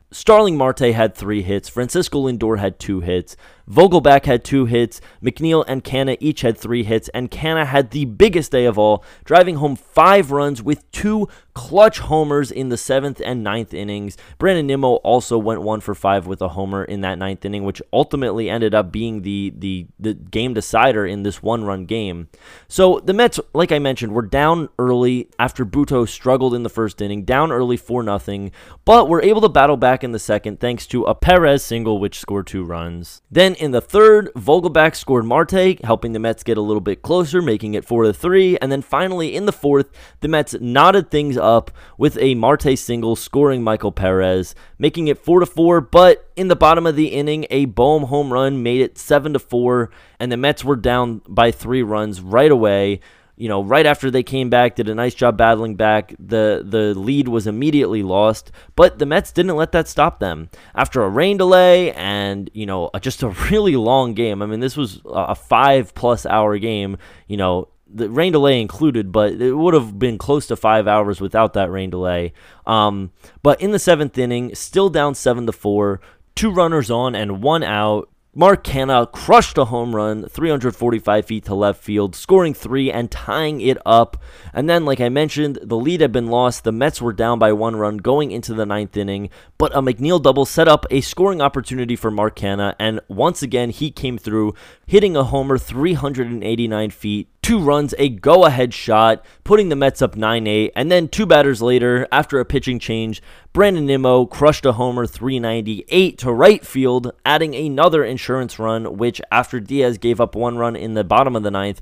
Starling 0.09 0.55
Marte 0.55 0.93
had 0.93 1.13
three 1.13 1.41
hits. 1.41 1.67
Francisco 1.67 2.27
Lindor 2.27 2.59
had 2.59 2.79
two 2.79 3.01
hits. 3.01 3.35
Vogelbach 3.69 4.25
had 4.25 4.43
two 4.43 4.65
hits. 4.65 5.01
McNeil 5.21 5.63
and 5.67 5.83
Canha 5.83 6.17
each 6.19 6.41
had 6.41 6.57
three 6.57 6.83
hits. 6.83 7.09
And 7.09 7.31
Canha 7.31 7.65
had 7.65 7.91
the 7.91 8.05
biggest 8.05 8.51
day 8.51 8.65
of 8.65 8.77
all, 8.77 9.03
driving 9.25 9.55
home 9.55 9.75
five 9.75 10.31
runs 10.31 10.61
with 10.61 10.89
two 10.91 11.27
clutch 11.57 11.97
homers 11.97 12.51
in 12.51 12.69
the 12.69 12.77
seventh 12.77 13.19
and 13.25 13.43
ninth 13.43 13.73
innings. 13.73 14.15
Brandon 14.37 14.67
Nimmo 14.67 14.97
also 14.97 15.39
went 15.39 15.63
one 15.63 15.81
for 15.81 15.95
five 15.95 16.27
with 16.27 16.39
a 16.39 16.49
homer 16.49 16.83
in 16.83 17.01
that 17.01 17.17
ninth 17.17 17.43
inning, 17.45 17.63
which 17.63 17.81
ultimately 17.91 18.47
ended 18.47 18.75
up 18.75 18.91
being 18.91 19.23
the 19.23 19.51
the, 19.57 19.87
the 19.99 20.13
game 20.13 20.53
decider 20.53 21.05
in 21.05 21.23
this 21.23 21.41
one 21.41 21.63
run 21.63 21.85
game. 21.85 22.29
So 22.67 22.99
the 22.99 23.13
Mets, 23.13 23.39
like 23.55 23.71
I 23.71 23.79
mentioned, 23.79 24.13
were 24.13 24.21
down 24.21 24.69
early 24.77 25.29
after 25.39 25.65
Butto 25.65 26.07
struggled 26.07 26.53
in 26.53 26.61
the 26.61 26.69
first 26.69 27.01
inning, 27.01 27.23
down 27.23 27.51
early 27.51 27.75
for 27.75 28.03
nothing, 28.03 28.51
but 28.85 29.09
were 29.09 29.23
able 29.23 29.41
to 29.41 29.49
battle 29.49 29.77
back 29.77 30.03
in 30.03 30.11
the 30.11 30.19
second 30.19 30.59
thanks 30.59 30.85
to 30.87 31.05
a 31.05 31.15
Perez 31.15 31.63
single 31.63 31.99
which 31.99 32.19
scored 32.19 32.45
two 32.45 32.63
runs. 32.63 33.23
Then 33.31 33.55
in 33.57 33.71
the 33.71 33.81
third, 33.81 34.31
Vogelbach 34.35 34.95
scored 34.95 35.25
Marte, 35.25 35.83
helping 35.83 36.13
the 36.13 36.19
Mets 36.19 36.43
get 36.43 36.57
a 36.57 36.61
little 36.61 36.81
bit 36.81 37.01
closer, 37.01 37.41
making 37.41 37.73
it 37.73 37.85
4 37.85 38.03
to 38.03 38.13
3. 38.13 38.57
And 38.59 38.71
then 38.71 38.81
finally 38.81 39.35
in 39.35 39.45
the 39.45 39.51
fourth, 39.51 39.91
the 40.21 40.27
Mets 40.27 40.55
knotted 40.59 41.11
things 41.11 41.37
up 41.37 41.71
with 41.97 42.17
a 42.19 42.35
Marte 42.35 42.77
single 42.77 43.15
scoring 43.15 43.63
Michael 43.63 43.91
Perez, 43.91 44.55
making 44.77 45.07
it 45.07 45.17
4 45.17 45.41
to 45.41 45.45
4. 45.45 45.81
But 45.81 46.29
in 46.35 46.47
the 46.47 46.55
bottom 46.55 46.85
of 46.85 46.95
the 46.95 47.07
inning, 47.07 47.45
a 47.49 47.65
Bohm 47.65 48.03
home 48.03 48.31
run 48.31 48.63
made 48.63 48.81
it 48.81 48.97
7 48.97 49.33
to 49.33 49.39
4, 49.39 49.89
and 50.19 50.31
the 50.31 50.37
Mets 50.37 50.63
were 50.63 50.75
down 50.75 51.21
by 51.27 51.51
three 51.51 51.83
runs 51.83 52.21
right 52.21 52.51
away 52.51 52.99
you 53.37 53.47
know, 53.47 53.63
right 53.63 53.85
after 53.85 54.09
they 54.09 54.23
came 54.23 54.49
back, 54.49 54.75
did 54.75 54.89
a 54.89 54.95
nice 54.95 55.13
job 55.13 55.37
battling 55.37 55.75
back. 55.75 56.15
The 56.19 56.63
the 56.67 56.93
lead 56.95 57.27
was 57.27 57.45
immediately 57.45 58.01
lost, 58.01 58.51
but 58.75 58.97
the 58.97 59.05
Mets 59.05 59.31
didn't 59.31 59.55
let 59.55 59.71
that 59.73 59.87
stop 59.87 60.19
them. 60.19 60.49
After 60.73 61.03
a 61.03 61.09
rain 61.09 61.37
delay 61.37 61.93
and 61.93 62.49
you 62.53 62.65
know 62.65 62.89
just 62.99 63.21
a 63.21 63.29
really 63.51 63.75
long 63.75 64.15
game. 64.15 64.41
I 64.41 64.47
mean, 64.47 64.59
this 64.59 64.75
was 64.75 65.01
a 65.05 65.35
five 65.35 65.93
plus 65.93 66.25
hour 66.25 66.57
game. 66.57 66.97
You 67.27 67.37
know, 67.37 67.69
the 67.87 68.09
rain 68.09 68.31
delay 68.31 68.59
included, 68.59 69.11
but 69.11 69.33
it 69.33 69.53
would 69.53 69.75
have 69.75 69.99
been 69.99 70.17
close 70.17 70.47
to 70.47 70.55
five 70.55 70.87
hours 70.87 71.21
without 71.21 71.53
that 71.53 71.69
rain 71.69 71.91
delay. 71.91 72.33
Um, 72.65 73.11
but 73.43 73.61
in 73.61 73.71
the 73.71 73.79
seventh 73.79 74.17
inning, 74.17 74.55
still 74.55 74.89
down 74.89 75.13
seven 75.13 75.45
to 75.45 75.51
four, 75.51 76.01
two 76.35 76.51
runners 76.51 76.89
on 76.89 77.15
and 77.15 77.43
one 77.43 77.63
out. 77.63 78.09
Mark 78.39 78.63
Canha 78.63 79.11
crushed 79.11 79.57
a 79.57 79.65
home 79.65 79.95
run 79.95 80.29
345 80.29 81.25
feet 81.25 81.45
to 81.45 81.55
left 81.55 81.83
field, 81.83 82.15
scoring 82.15 82.53
three 82.53 82.91
and 82.91 83.09
tying 83.09 83.59
it 83.61 83.79
up. 83.83 84.15
And 84.53 84.69
then, 84.69 84.85
like 84.85 85.01
I 85.01 85.09
mentioned, 85.09 85.57
the 85.63 85.75
lead 85.75 86.01
had 86.01 86.11
been 86.11 86.27
lost. 86.27 86.63
The 86.63 86.71
Mets 86.71 87.01
were 87.01 87.13
down 87.13 87.39
by 87.39 87.51
one 87.51 87.77
run 87.77 87.97
going 87.97 88.29
into 88.29 88.53
the 88.53 88.67
ninth 88.67 88.95
inning, 88.95 89.31
but 89.57 89.75
a 89.75 89.81
McNeil 89.81 90.21
double 90.21 90.45
set 90.45 90.67
up 90.67 90.85
a 90.91 91.01
scoring 91.01 91.41
opportunity 91.41 91.95
for 91.95 92.11
Mark 92.11 92.35
Canha, 92.35 92.75
and 92.77 92.99
once 93.07 93.41
again, 93.41 93.71
he 93.71 93.89
came 93.89 94.19
through, 94.19 94.53
hitting 94.85 95.15
a 95.15 95.23
homer 95.23 95.57
389 95.57 96.91
feet 96.91 97.36
two 97.47 97.59
runs, 97.59 97.95
a 97.97 98.09
go 98.09 98.43
ahead 98.43 98.73
shot, 98.73 99.23
putting 99.45 99.69
the 99.69 99.75
Mets 99.77 100.01
up 100.01 100.17
9 100.17 100.45
8. 100.45 100.73
And 100.75 100.91
then 100.91 101.07
two 101.07 101.25
batters 101.25 101.61
later, 101.61 102.05
after 102.11 102.41
a 102.41 102.45
pitching 102.45 102.77
change, 102.77 103.21
Brandon 103.53 103.85
Nimmo 103.85 104.25
crushed 104.25 104.65
a 104.65 104.73
homer 104.73 105.05
398 105.05 106.17
to 106.17 106.33
right 106.33 106.65
field, 106.65 107.13
adding 107.25 107.55
another 107.55 108.03
insurance 108.03 108.59
run, 108.59 108.97
which 108.97 109.21
after 109.31 109.61
Diaz 109.61 109.97
gave 109.97 110.19
up 110.19 110.35
one 110.35 110.57
run 110.57 110.75
in 110.75 110.93
the 110.93 111.05
bottom 111.05 111.37
of 111.37 111.43
the 111.43 111.51
ninth, 111.51 111.79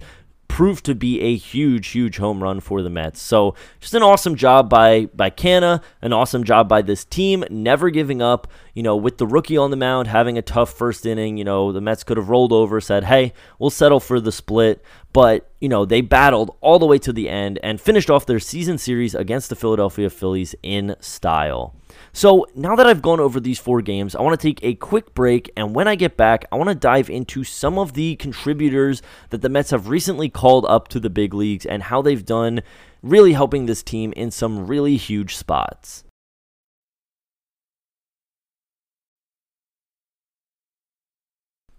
proved 0.47 0.85
to 0.85 0.93
be 0.93 1.19
a 1.21 1.35
huge, 1.35 1.87
huge 1.87 2.17
home 2.17 2.43
run 2.43 2.59
for 2.59 2.83
the 2.83 2.89
Mets. 2.89 3.19
So 3.19 3.55
just 3.79 3.95
an 3.95 4.03
awesome 4.03 4.35
job 4.35 4.69
by 4.69 5.07
by 5.15 5.31
Canha, 5.31 5.81
an 6.03 6.13
awesome 6.13 6.43
job 6.43 6.69
by 6.69 6.83
this 6.83 7.03
team, 7.03 7.43
never 7.49 7.89
giving 7.89 8.21
up. 8.21 8.47
You 8.75 8.83
know, 8.83 8.95
with 8.95 9.17
the 9.17 9.25
rookie 9.25 9.57
on 9.57 9.71
the 9.71 9.77
mound 9.77 10.09
having 10.09 10.37
a 10.37 10.43
tough 10.43 10.71
first 10.71 11.07
inning, 11.07 11.37
you 11.37 11.43
know 11.43 11.71
the 11.71 11.81
Mets 11.81 12.03
could 12.03 12.17
have 12.17 12.29
rolled 12.29 12.53
over, 12.53 12.79
said, 12.79 13.05
"Hey, 13.05 13.33
we'll 13.57 13.71
settle 13.71 13.99
for 13.99 14.19
the 14.19 14.31
split." 14.31 14.83
but 15.15 15.49
you 15.65 15.69
know 15.69 15.83
they 15.83 16.01
battled 16.01 16.55
all 16.61 16.77
the 16.77 16.85
way 16.85 16.99
to 16.99 17.11
the 17.11 17.27
end 17.27 17.57
and 17.63 17.81
finished 17.81 18.11
off 18.11 18.27
their 18.27 18.39
season 18.39 18.77
series 18.77 19.15
against 19.15 19.49
the 19.49 19.55
Philadelphia 19.55 20.11
Phillies 20.11 20.53
in 20.61 20.95
style. 20.99 21.73
So 22.13 22.45
now 22.53 22.75
that 22.75 22.85
I've 22.85 23.01
gone 23.01 23.19
over 23.19 23.39
these 23.39 23.57
four 23.57 23.81
games, 23.81 24.15
I 24.15 24.21
want 24.21 24.39
to 24.39 24.47
take 24.47 24.63
a 24.63 24.75
quick 24.75 25.15
break, 25.15 25.51
and 25.57 25.73
when 25.73 25.87
I 25.87 25.95
get 25.95 26.17
back, 26.17 26.45
I 26.51 26.55
want 26.55 26.69
to 26.69 26.75
dive 26.75 27.09
into 27.09 27.43
some 27.43 27.79
of 27.79 27.93
the 27.93 28.15
contributors 28.17 29.01
that 29.31 29.41
the 29.41 29.49
Mets 29.49 29.71
have 29.71 29.89
recently 29.89 30.29
called 30.29 30.67
up 30.67 30.87
to 30.89 30.99
the 30.99 31.09
big 31.09 31.33
leagues 31.33 31.65
and 31.65 31.81
how 31.81 32.03
they've 32.03 32.23
done 32.23 32.61
really 33.01 33.33
helping 33.33 33.65
this 33.65 33.81
team 33.81 34.13
in 34.13 34.29
some 34.29 34.67
really 34.67 34.97
huge 34.97 35.35
spots. 35.35 36.03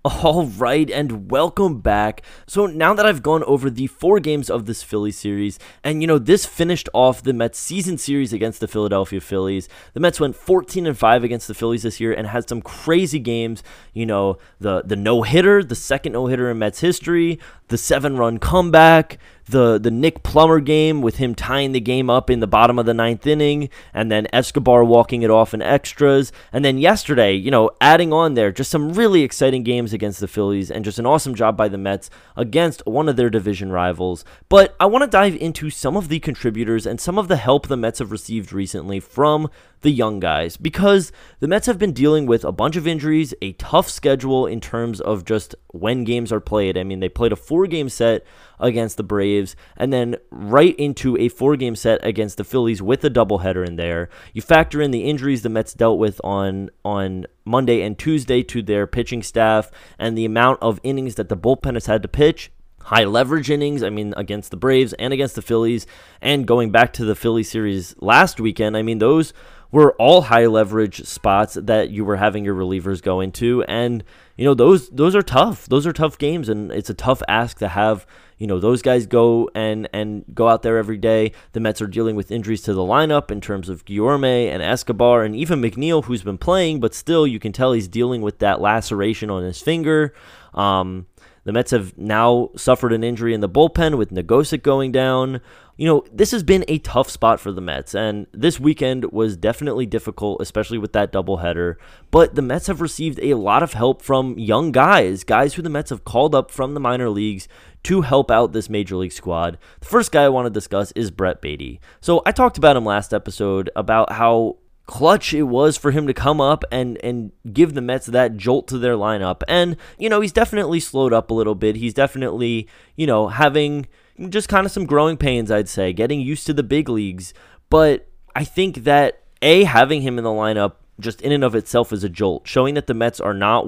All 0.07 0.47
right, 0.47 0.89
and 0.89 1.33
welcome 1.33 1.81
back. 1.81 2.23
So 2.47 2.67
now 2.67 2.95
that 2.95 3.05
I've 3.05 3.25
gone 3.25 3.43
over 3.43 3.69
the 3.69 3.89
four 3.89 4.21
games 4.21 4.49
of 4.49 4.67
this 4.67 4.81
Philly 4.81 5.11
series, 5.11 5.59
and 5.83 6.01
you 6.01 6.07
know, 6.07 6.17
this 6.17 6.47
finished 6.47 6.89
off 6.95 7.25
the 7.25 7.33
Mets 7.33 7.59
season 7.59 7.99
series 7.99 8.33
against 8.33 8.61
the 8.61 8.69
Philadelphia 8.69 9.21
Phillies. 9.21 9.69
The 9.95 10.01
Mets 10.01 10.21
went 10.21 10.37
14 10.37 10.87
and 10.87 10.97
5 10.97 11.25
against 11.25 11.49
the 11.49 11.55
Phillies 11.55 11.83
this 11.83 11.99
year 11.99 12.13
and 12.13 12.29
had 12.29 12.49
some 12.49 12.63
crazy 12.63 13.19
games. 13.19 13.65
You 13.95 14.07
know, 14.07 14.39
the 14.61 14.83
the 14.83 14.95
no-hitter, 14.95 15.65
the 15.65 15.75
second 15.75 16.13
no-hitter 16.13 16.53
in 16.53 16.61
Mets 16.61 16.79
history, 16.79 17.41
the 17.67 17.79
seven-run 17.79 18.39
comeback, 18.39 19.19
the 19.47 19.79
the 19.79 19.91
Nick 19.91 20.23
Plummer 20.23 20.61
game 20.61 21.01
with 21.01 21.17
him 21.17 21.35
tying 21.35 21.73
the 21.73 21.81
game 21.81 22.11
up 22.11 22.31
in 22.31 22.41
the 22.41 22.47
bottom 22.47 22.79
of 22.79 22.87
the 22.87 22.95
ninth 22.95 23.27
inning, 23.27 23.69
and 23.95 24.11
then 24.11 24.27
Escobar 24.33 24.85
walking 24.85 25.23
it 25.23 25.31
off 25.31 25.55
in 25.55 25.63
extras, 25.63 26.33
and 26.53 26.65
then 26.65 26.79
yesterday, 26.79 27.33
you 27.33 27.51
know, 27.51 27.71
adding 27.81 28.13
on 28.13 28.35
there 28.35 28.53
just 28.53 28.71
some 28.71 28.93
really 28.93 29.23
exciting 29.23 29.63
games 29.63 29.93
against 29.93 30.21
the 30.21 30.29
Phillies, 30.29 30.71
and 30.71 30.85
just 30.85 30.99
an 30.99 31.07
awesome 31.07 31.35
job 31.35 31.57
by 31.57 31.69
the 31.69 31.79
Mets 31.79 32.11
against 32.37 32.85
one 32.87 33.09
of 33.09 33.17
their 33.17 33.31
division 33.31 33.73
rivals. 33.73 34.25
But 34.49 34.75
I 34.81 34.87
want 34.87 35.03
to 35.03 35.11
dive 35.11 35.37
into 35.37 35.71
some 35.71 35.97
of 35.97 36.09
the 36.09 36.21
contributors 36.21 36.87
and 36.87 37.01
some 37.01 37.19
of 37.19 37.29
the 37.29 37.37
help 37.37 37.69
the 37.69 37.77
Mets 37.77 38.01
have 38.01 38.13
received 38.13 38.53
recently 38.53 39.01
from 39.01 39.49
the 39.83 39.91
young 39.91 40.21
guys 40.21 40.57
because 40.57 41.13
the 41.41 41.49
Mets 41.49 41.67
have 41.67 41.79
been 41.79 41.93
dealing 41.93 42.27
with 42.27 42.45
a 42.45 42.53
bunch 42.53 42.77
of 42.77 42.87
injuries, 42.87 43.35
a 43.43 43.53
tough 43.53 43.89
schedule 43.89 44.47
in 44.47 44.61
terms 44.61 45.01
of 45.01 45.25
just 45.25 45.55
when 45.73 46.05
games 46.05 46.33
are 46.33 46.41
played. 46.41 46.79
I 46.79 46.85
mean, 46.85 47.01
they 47.01 47.09
played 47.09 47.33
a 47.33 47.37
four 47.37 47.67
game 47.67 47.89
set 47.89 48.25
against 48.59 48.97
the 48.97 49.03
Braves 49.03 49.55
and 49.77 49.93
then 49.93 50.17
right 50.31 50.75
into 50.77 51.17
a 51.19 51.29
four 51.29 51.57
game 51.57 51.77
set 51.77 52.05
against 52.05 52.37
the 52.37 52.45
Phillies 52.45 52.83
with 52.83 53.05
a 53.05 53.11
doubleheader 53.11 53.67
in 53.67 53.77
there. 53.77 54.09
You 54.33 54.43
factor 54.43 54.81
in 54.81 54.91
the 54.91 55.05
injuries 55.05 55.43
the 55.43 55.49
Mets 55.49 55.75
dealt 55.75 55.99
with 55.99 56.21
on 56.25 56.71
on 56.85 57.27
Monday 57.45 57.83
and 57.83 57.99
Tuesday 57.99 58.43
to 58.45 58.63
their 58.63 58.87
pitching 58.87 59.23
staff 59.23 59.71
and 59.99 60.17
the 60.17 60.25
amount 60.25 60.59
of 60.63 60.81
innings 60.83 61.17
that 61.17 61.29
the 61.29 61.37
bullpen 61.37 61.75
has 61.75 61.87
had 61.87 62.03
to 62.03 62.09
pitch 62.09 62.51
high 62.87 63.05
leverage 63.05 63.51
innings. 63.51 63.83
I 63.83 63.91
mean, 63.91 64.15
against 64.17 64.51
the 64.51 64.57
Braves 64.57 64.93
and 64.95 65.13
against 65.13 65.35
the 65.35 65.43
Phillies, 65.43 65.87
and 66.21 66.47
going 66.47 66.71
back 66.71 66.93
to 66.95 67.05
the 67.05 67.17
Philly 67.17 67.43
series 67.43 67.95
last 68.01 68.41
weekend. 68.41 68.77
I 68.77 68.83
mean, 68.83 68.99
those 68.99 69.33
were 69.71 69.95
all 69.95 70.23
high 70.23 70.47
leverage 70.47 71.05
spots 71.05 71.55
that 71.55 71.91
you 71.91 72.05
were 72.05 72.17
having 72.17 72.45
your 72.45 72.55
relievers 72.55 73.03
go 73.03 73.21
into. 73.21 73.63
And 73.65 74.05
you 74.37 74.45
know 74.45 74.55
those 74.55 74.89
those 74.91 75.15
are 75.15 75.23
tough. 75.23 75.67
Those 75.67 75.87
are 75.87 75.93
tough 75.93 76.19
games 76.19 76.49
and 76.49 76.71
it's 76.73 76.91
a 76.91 76.95
tough 76.95 77.23
ask 77.29 77.59
to 77.59 77.69
have 77.69 78.07
you 78.39 78.47
know 78.47 78.59
those 78.59 78.83
guys 78.83 79.07
go 79.07 79.51
and 79.55 79.89
and 79.93 80.25
go 80.35 80.49
out 80.49 80.63
there 80.63 80.79
every 80.79 80.99
day. 80.99 81.33
The 81.53 81.61
Mets 81.61 81.81
are 81.81 81.87
dealing 81.87 82.17
with 82.17 82.31
injuries 82.31 82.63
to 82.63 82.75
the 82.75 82.83
lineup 82.83 83.31
in 83.31 83.41
terms 83.41 83.69
of 83.69 83.85
Guillorme 83.85 84.51
and 84.51 84.63
Escobar 84.63 85.25
and 85.25 85.35
even 85.35 85.61
McNeil 85.61 86.05
who's 86.05 86.23
been 86.23 86.39
playing 86.39 86.81
but 86.81 86.95
still 86.95 87.27
you 87.27 87.39
can 87.39 87.53
tell 87.53 87.73
he's 87.73 87.89
dealing 87.89 88.23
with 88.23 88.39
that 88.39 88.61
laceration 88.61 89.31
on 89.31 89.43
his 89.43 89.61
finger. 89.61 90.15
Um, 90.55 91.07
the 91.47 91.53
Mets 91.53 91.71
have 91.71 91.97
now 91.97 92.51
suffered 92.57 92.93
an 92.93 93.03
injury 93.03 93.33
in 93.33 93.41
the 93.41 93.49
bullpen 93.49 93.97
with 93.97 94.11
Nogosek 94.11 94.63
going 94.63 94.93
down 94.93 95.41
you 95.77 95.87
know, 95.87 96.05
this 96.11 96.31
has 96.31 96.43
been 96.43 96.65
a 96.69 96.79
tough 96.79 97.11
spot 97.11 97.39
for 97.39 97.53
the 97.53 97.61
Mets, 97.61 97.95
and 97.95 98.27
this 98.33 98.59
weekend 98.59 99.13
was 99.13 99.37
definitely 99.37 99.85
difficult, 99.85 100.41
especially 100.41 100.79
with 100.79 100.95
that 100.95 101.13
doubleheader. 101.13 101.77
But 102.11 102.35
the 102.35 102.43
Mets 102.43 102.69
have 102.69 102.81
received 102.81 103.21
a 103.23 103.35
lot 103.35 103.63
of 103.63 103.75
help 103.75 104.01
from 104.01 104.39
young 104.39 104.73
guys, 104.73 105.23
guys 105.23 105.55
who 105.55 105.63
the 105.63 105.69
Mets 105.69 105.91
have 105.91 106.05
called 106.05 106.35
up 106.35 106.51
from 106.51 106.73
the 106.73 106.81
minor 106.81 107.11
leagues 107.11 107.47
to 107.83 108.01
help 108.01 108.31
out 108.31 108.53
this 108.53 108.71
major 108.71 108.97
league 108.97 109.13
squad. 109.13 109.59
The 109.81 109.87
first 109.87 110.13
guy 110.13 110.25
I 110.25 110.31
want 110.31 110.47
to 110.47 110.51
discuss 110.51 110.93
is 110.93 111.11
Brett 111.11 111.43
Baty. 111.43 111.79
So 112.01 112.23
I 112.25 112.33
talked 112.33 112.57
about 112.57 112.77
him 112.77 112.87
last 112.87 113.13
episode 113.13 113.69
about 113.77 114.13
how 114.13 114.57
clutch 114.87 115.35
it 115.35 115.43
was 115.43 115.77
for 115.77 115.91
him 115.91 116.07
to 116.07 116.15
come 116.15 116.41
up 116.41 116.65
and 116.71 116.97
and 117.03 117.33
give 117.53 117.75
the 117.75 117.81
Mets 117.81 118.07
that 118.07 118.37
jolt 118.37 118.69
to 118.69 118.79
their 118.79 118.95
lineup. 118.95 119.43
And 119.49 119.77
you 119.99 120.09
know, 120.09 120.21
he's 120.21 120.33
definitely 120.33 120.81
slowed 120.81 121.13
up 121.13 121.31
a 121.31 121.35
little 121.35 121.55
bit. 121.55 121.77
He's 121.77 121.95
definitely, 121.95 122.69
you 122.95 123.07
know, 123.07 123.29
having 123.29 123.87
just 124.29 124.49
kind 124.49 124.65
of 124.65 124.73
some 124.73 124.87
growing 124.87 125.17
pains, 125.17 125.51
I'd 125.51 125.69
say, 125.69 125.93
getting 125.93 126.21
used 126.21 126.47
to 126.47 126.55
the 126.55 126.63
big 126.63 126.89
leagues. 126.89 127.35
But 127.69 128.09
I 128.35 128.45
think 128.45 128.85
that 128.85 129.23
a 129.43 129.65
having 129.65 130.03
him 130.03 130.19
in 130.19 130.25
the 130.25 130.31
lineup 130.31 130.75
just 130.99 131.21
in 131.21 131.33
and 131.33 131.45
of 131.45 131.55
itself 131.55 131.93
is 131.93 132.05
a 132.05 132.09
jolt, 132.09 132.47
showing 132.47 132.75
that 132.75 132.87
the 132.87 132.95
Mets 132.95 133.21
are 133.21 133.35
not, 133.35 133.67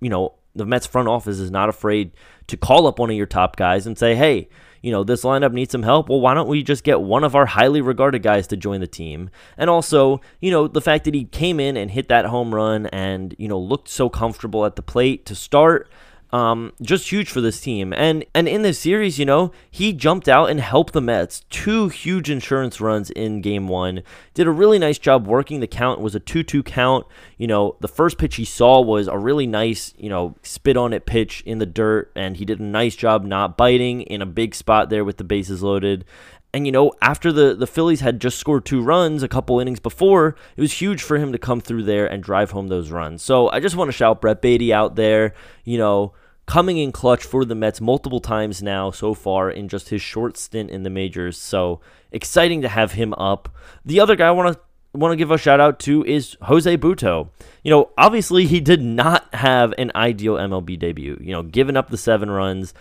you 0.00 0.08
know, 0.08 0.34
the 0.54 0.66
Mets 0.66 0.86
front 0.86 1.08
office 1.08 1.38
is 1.38 1.50
not 1.50 1.68
afraid 1.68 2.12
to 2.46 2.56
call 2.56 2.86
up 2.86 2.98
one 2.98 3.10
of 3.10 3.16
your 3.16 3.26
top 3.26 3.56
guys 3.56 3.86
and 3.86 3.98
say, 3.98 4.14
hey, 4.14 4.48
you 4.82 4.90
know, 4.90 5.04
this 5.04 5.24
lineup 5.24 5.52
needs 5.52 5.72
some 5.72 5.82
help. 5.82 6.08
Well, 6.08 6.20
why 6.20 6.34
don't 6.34 6.48
we 6.48 6.62
just 6.62 6.84
get 6.84 7.00
one 7.00 7.24
of 7.24 7.34
our 7.34 7.46
highly 7.46 7.80
regarded 7.80 8.22
guys 8.22 8.46
to 8.48 8.56
join 8.56 8.80
the 8.80 8.86
team? 8.86 9.30
And 9.56 9.68
also, 9.70 10.20
you 10.40 10.50
know, 10.50 10.68
the 10.68 10.80
fact 10.80 11.04
that 11.04 11.14
he 11.14 11.24
came 11.24 11.60
in 11.60 11.76
and 11.76 11.90
hit 11.90 12.08
that 12.08 12.26
home 12.26 12.54
run 12.54 12.86
and, 12.86 13.34
you 13.38 13.48
know, 13.48 13.58
looked 13.58 13.88
so 13.88 14.08
comfortable 14.08 14.64
at 14.64 14.76
the 14.76 14.82
plate 14.82 15.26
to 15.26 15.34
start 15.34 15.90
um, 16.30 16.72
just 16.82 17.10
huge 17.10 17.30
for 17.30 17.40
this 17.40 17.60
team. 17.60 17.92
And 17.92 18.24
and 18.34 18.48
in 18.48 18.62
this 18.62 18.78
series, 18.78 19.18
you 19.18 19.24
know, 19.24 19.52
he 19.70 19.92
jumped 19.92 20.28
out 20.28 20.50
and 20.50 20.60
helped 20.60 20.92
the 20.92 21.00
Mets. 21.00 21.44
Two 21.50 21.88
huge 21.88 22.28
insurance 22.28 22.80
runs 22.80 23.10
in 23.10 23.40
game 23.40 23.68
one. 23.68 24.02
Did 24.34 24.46
a 24.46 24.50
really 24.50 24.78
nice 24.78 24.98
job 24.98 25.26
working 25.26 25.60
the 25.60 25.66
count. 25.66 26.00
It 26.00 26.02
was 26.02 26.14
a 26.14 26.20
2-2 26.20 26.64
count. 26.64 27.06
You 27.38 27.46
know, 27.46 27.76
the 27.80 27.88
first 27.88 28.18
pitch 28.18 28.36
he 28.36 28.44
saw 28.44 28.80
was 28.80 29.08
a 29.08 29.18
really 29.18 29.46
nice, 29.46 29.94
you 29.96 30.08
know, 30.08 30.36
spit 30.42 30.76
on 30.76 30.92
it 30.92 31.06
pitch 31.06 31.42
in 31.46 31.58
the 31.58 31.66
dirt, 31.66 32.12
and 32.14 32.36
he 32.36 32.44
did 32.44 32.60
a 32.60 32.64
nice 32.64 32.94
job 32.94 33.24
not 33.24 33.56
biting 33.56 34.02
in 34.02 34.20
a 34.20 34.26
big 34.26 34.54
spot 34.54 34.90
there 34.90 35.04
with 35.04 35.16
the 35.16 35.24
bases 35.24 35.62
loaded. 35.62 36.04
And 36.52 36.64
you 36.64 36.72
know, 36.72 36.92
after 37.02 37.30
the 37.30 37.54
the 37.54 37.66
Phillies 37.66 38.00
had 38.00 38.20
just 38.20 38.38
scored 38.38 38.64
two 38.64 38.82
runs 38.82 39.22
a 39.22 39.28
couple 39.28 39.60
innings 39.60 39.80
before, 39.80 40.34
it 40.56 40.60
was 40.60 40.72
huge 40.72 41.02
for 41.02 41.18
him 41.18 41.32
to 41.32 41.38
come 41.38 41.60
through 41.60 41.82
there 41.82 42.06
and 42.06 42.22
drive 42.22 42.52
home 42.52 42.68
those 42.68 42.90
runs. 42.90 43.22
So 43.22 43.50
I 43.50 43.60
just 43.60 43.76
want 43.76 43.88
to 43.88 43.92
shout 43.92 44.20
Brett 44.20 44.40
Baty 44.40 44.72
out 44.72 44.96
there. 44.96 45.34
You 45.64 45.76
know, 45.76 46.14
coming 46.48 46.78
in 46.78 46.90
clutch 46.90 47.22
for 47.22 47.44
the 47.44 47.54
Mets 47.54 47.78
multiple 47.78 48.20
times 48.20 48.62
now 48.62 48.90
so 48.90 49.12
far 49.12 49.50
in 49.50 49.68
just 49.68 49.90
his 49.90 50.00
short 50.00 50.38
stint 50.38 50.70
in 50.70 50.82
the 50.82 50.90
majors. 50.90 51.36
So 51.36 51.80
exciting 52.10 52.62
to 52.62 52.68
have 52.68 52.92
him 52.92 53.12
up. 53.14 53.54
The 53.84 54.00
other 54.00 54.16
guy 54.16 54.28
I 54.28 54.30
want 54.30 54.54
to 54.56 54.60
want 54.98 55.12
to 55.12 55.16
give 55.16 55.30
a 55.30 55.36
shout 55.36 55.60
out 55.60 55.78
to 55.80 56.02
is 56.06 56.38
Jose 56.42 56.76
Butto. 56.78 57.28
You 57.62 57.70
know, 57.70 57.90
obviously 57.98 58.46
he 58.46 58.60
did 58.60 58.80
not 58.80 59.32
have 59.34 59.74
an 59.76 59.92
ideal 59.94 60.36
MLB 60.36 60.78
debut. 60.78 61.18
You 61.20 61.32
know, 61.32 61.42
giving 61.42 61.76
up 61.76 61.90
the 61.90 61.98
seven 61.98 62.30
runs 62.30 62.72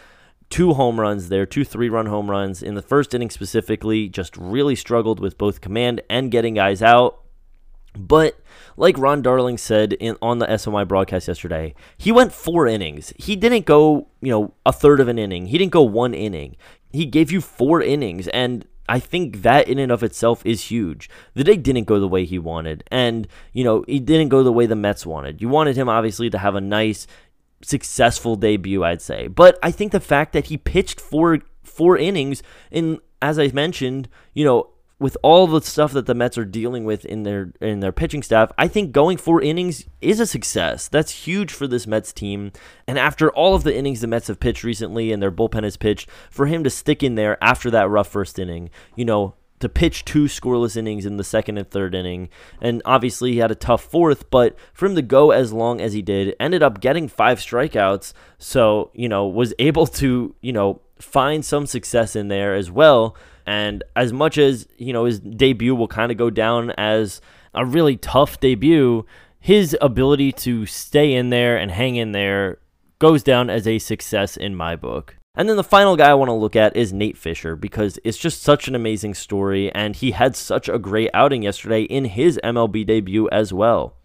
two 0.50 0.74
home 0.74 0.98
runs 0.98 1.28
there, 1.28 1.46
two 1.46 1.66
three 1.66 1.90
run 1.90 2.06
home 2.06 2.32
runs. 2.32 2.64
In 2.64 2.76
the 2.76 2.82
first 2.82 3.14
inning 3.14 3.30
specifically, 3.30 4.08
just 4.08 4.38
really 4.38 4.76
struggled 4.76 5.20
with 5.20 5.38
both 5.38 5.60
command 5.60 6.00
and 6.10 6.32
getting 6.32 6.54
guys 6.54 6.82
out. 6.82 7.20
But 7.98 8.40
like 8.76 8.98
Ron 8.98 9.22
Darling 9.22 9.58
said 9.58 9.94
in 9.94 10.18
on 10.22 10.40
the 10.40 10.48
SNY 10.48 10.88
broadcast 10.88 11.28
yesterday, 11.28 11.74
he 11.98 12.12
went 12.12 12.34
four 12.34 12.68
innings. 12.68 13.14
He 13.18 13.36
didn't 13.36 13.66
go, 13.66 14.08
you 14.22 14.32
know, 14.32 14.54
a 14.66 14.72
third 14.72 15.00
of 15.00 15.08
an 15.08 15.20
inning. 15.20 15.48
He 15.48 15.58
didn't 15.58 15.72
go 15.72 15.82
one 15.82 16.14
inning. 16.14 16.56
He 16.92 17.06
gave 17.06 17.32
you 17.32 17.42
four 17.42 17.82
innings 17.82 18.28
and 18.30 18.66
I 18.90 19.00
think 19.00 19.42
that 19.42 19.68
in 19.68 19.80
and 19.80 19.92
of 19.92 20.04
itself 20.04 20.46
is 20.46 20.72
huge. 20.72 21.10
The 21.34 21.44
day 21.44 21.58
didn't 21.58 21.86
go 21.86 22.00
the 22.00 22.08
way 22.08 22.24
he 22.24 22.40
wanted, 22.40 22.84
and 22.90 23.28
you 23.52 23.64
know 23.64 23.84
he 23.88 24.00
didn't 24.00 24.30
go 24.30 24.44
the 24.44 24.54
way 24.54 24.66
the 24.66 24.76
Mets 24.76 25.06
wanted. 25.06 25.42
You 25.42 25.50
wanted 25.50 25.76
him 25.76 25.90
obviously 25.90 26.30
to 26.30 26.38
have 26.38 26.56
a 26.56 26.62
nice, 26.62 27.06
successful 27.62 28.36
debut, 28.36 28.84
I'd 28.84 29.02
say. 29.02 29.28
But 29.28 29.60
I 29.62 29.72
think 29.72 29.92
the 29.92 30.00
fact 30.00 30.34
that 30.34 30.46
he 30.46 30.58
pitched 30.58 31.02
four 31.02 31.40
four 31.64 31.98
innings 31.98 32.42
in 32.72 33.00
as 33.22 33.40
I 33.40 33.48
mentioned, 33.50 34.08
you 34.34 34.46
know, 34.46 34.70
with 35.00 35.16
all 35.22 35.46
the 35.46 35.62
stuff 35.62 35.92
that 35.94 36.08
the 36.08 36.16
Mets 36.16 36.38
are 36.38 36.46
dealing 36.46 36.84
with 36.84 37.06
in 37.06 37.24
their 37.24 37.54
in 37.62 37.82
their 37.82 37.92
pitching 37.92 38.24
staff, 38.24 38.52
I 38.58 38.68
think 38.68 38.92
going 38.92 39.18
four 39.18 39.42
innings 39.42 39.86
is 40.02 40.20
a 40.20 40.26
success. 40.26 40.88
That's 40.88 41.26
huge 41.28 41.52
for 41.52 41.68
this 41.68 41.86
Mets 41.86 42.12
team. 42.12 42.52
And 42.88 42.98
after 42.98 43.30
all 43.32 43.54
of 43.54 43.64
the 43.64 43.76
innings 43.76 44.02
the 44.02 44.08
Mets 44.08 44.28
have 44.28 44.40
pitched 44.40 44.64
recently 44.64 45.12
and 45.12 45.22
their 45.22 45.32
bullpen 45.32 45.64
has 45.64 45.78
pitched, 45.78 46.10
for 46.32 46.48
him 46.48 46.64
to 46.64 46.70
stick 46.70 47.04
in 47.04 47.16
there 47.16 47.42
after 47.44 47.70
that 47.72 47.90
rough 47.90 48.08
first 48.08 48.40
inning, 48.40 48.70
you 48.96 49.06
know, 49.06 49.36
to 49.60 49.70
pitch 49.70 50.06
two 50.06 50.26
scoreless 50.26 50.76
innings 50.78 51.06
in 51.06 51.18
the 51.18 51.24
second 51.24 51.58
and 51.58 51.70
third 51.70 51.96
inning. 51.96 52.30
And 52.62 52.82
obviously, 52.86 53.34
he 53.34 53.38
had 53.38 53.52
a 53.52 53.56
tough 53.56 53.84
fourth, 53.84 54.30
but 54.30 54.56
for 54.74 54.86
him 54.86 54.96
to 54.96 55.02
go 55.02 55.32
as 55.32 55.54
long 55.54 55.82
as 55.82 55.94
he 55.94 56.02
did, 56.02 56.36
ended 56.40 56.64
up 56.64 56.82
getting 56.82 57.08
five 57.08 57.40
strikeouts. 57.40 58.14
So, 58.38 58.92
you 58.94 59.10
know, 59.10 59.28
was 59.28 59.54
able 59.60 59.88
to, 59.88 60.36
you 60.42 60.54
know, 60.54 60.82
find 61.00 61.44
some 61.46 61.66
success 61.66 62.16
in 62.16 62.28
there 62.28 62.56
as 62.56 62.72
well. 62.72 63.16
And 63.48 63.84
as 63.96 64.12
much 64.12 64.38
as, 64.38 64.68
you 64.78 64.92
know, 64.94 65.06
his 65.06 65.20
debut 65.20 65.74
will 65.74 65.88
kind 65.88 66.12
of 66.12 66.18
go 66.18 66.30
down 66.30 66.72
as 66.72 67.22
a 67.54 67.66
really 67.66 67.96
tough 67.96 68.40
debut, 68.40 69.06
his 69.40 69.76
ability 69.82 70.34
to 70.34 70.66
stay 70.66 71.14
in 71.14 71.30
there 71.30 71.58
and 71.58 71.72
hang 71.72 71.96
in 71.96 72.12
there 72.12 72.60
goes 73.00 73.24
down 73.24 73.50
as 73.50 73.66
a 73.66 73.80
success 73.80 74.36
in 74.36 74.56
my 74.56 74.76
book. 74.76 75.16
And 75.36 75.48
then 75.48 75.56
the 75.56 75.64
final 75.64 75.96
guy 75.96 76.10
I 76.10 76.16
want 76.16 76.30
to 76.30 76.34
look 76.34 76.56
at 76.56 76.76
is 76.76 76.92
Nate 76.92 77.18
Fisher 77.18 77.56
because 77.56 78.00
it's 78.04 78.18
just 78.18 78.42
such 78.42 78.68
an 78.68 78.74
amazing 78.74 79.14
story, 79.14 79.72
and 79.72 79.96
he 79.96 80.12
had 80.12 80.36
such 80.36 80.68
a 80.68 80.80
great 80.80 81.12
outing 81.14 81.44
yesterday 81.44 81.84
in 81.84 82.06
his 82.06 82.40
MLB 82.44 82.86
debut 82.86 83.30
as 83.30 83.54
well. 83.54 83.96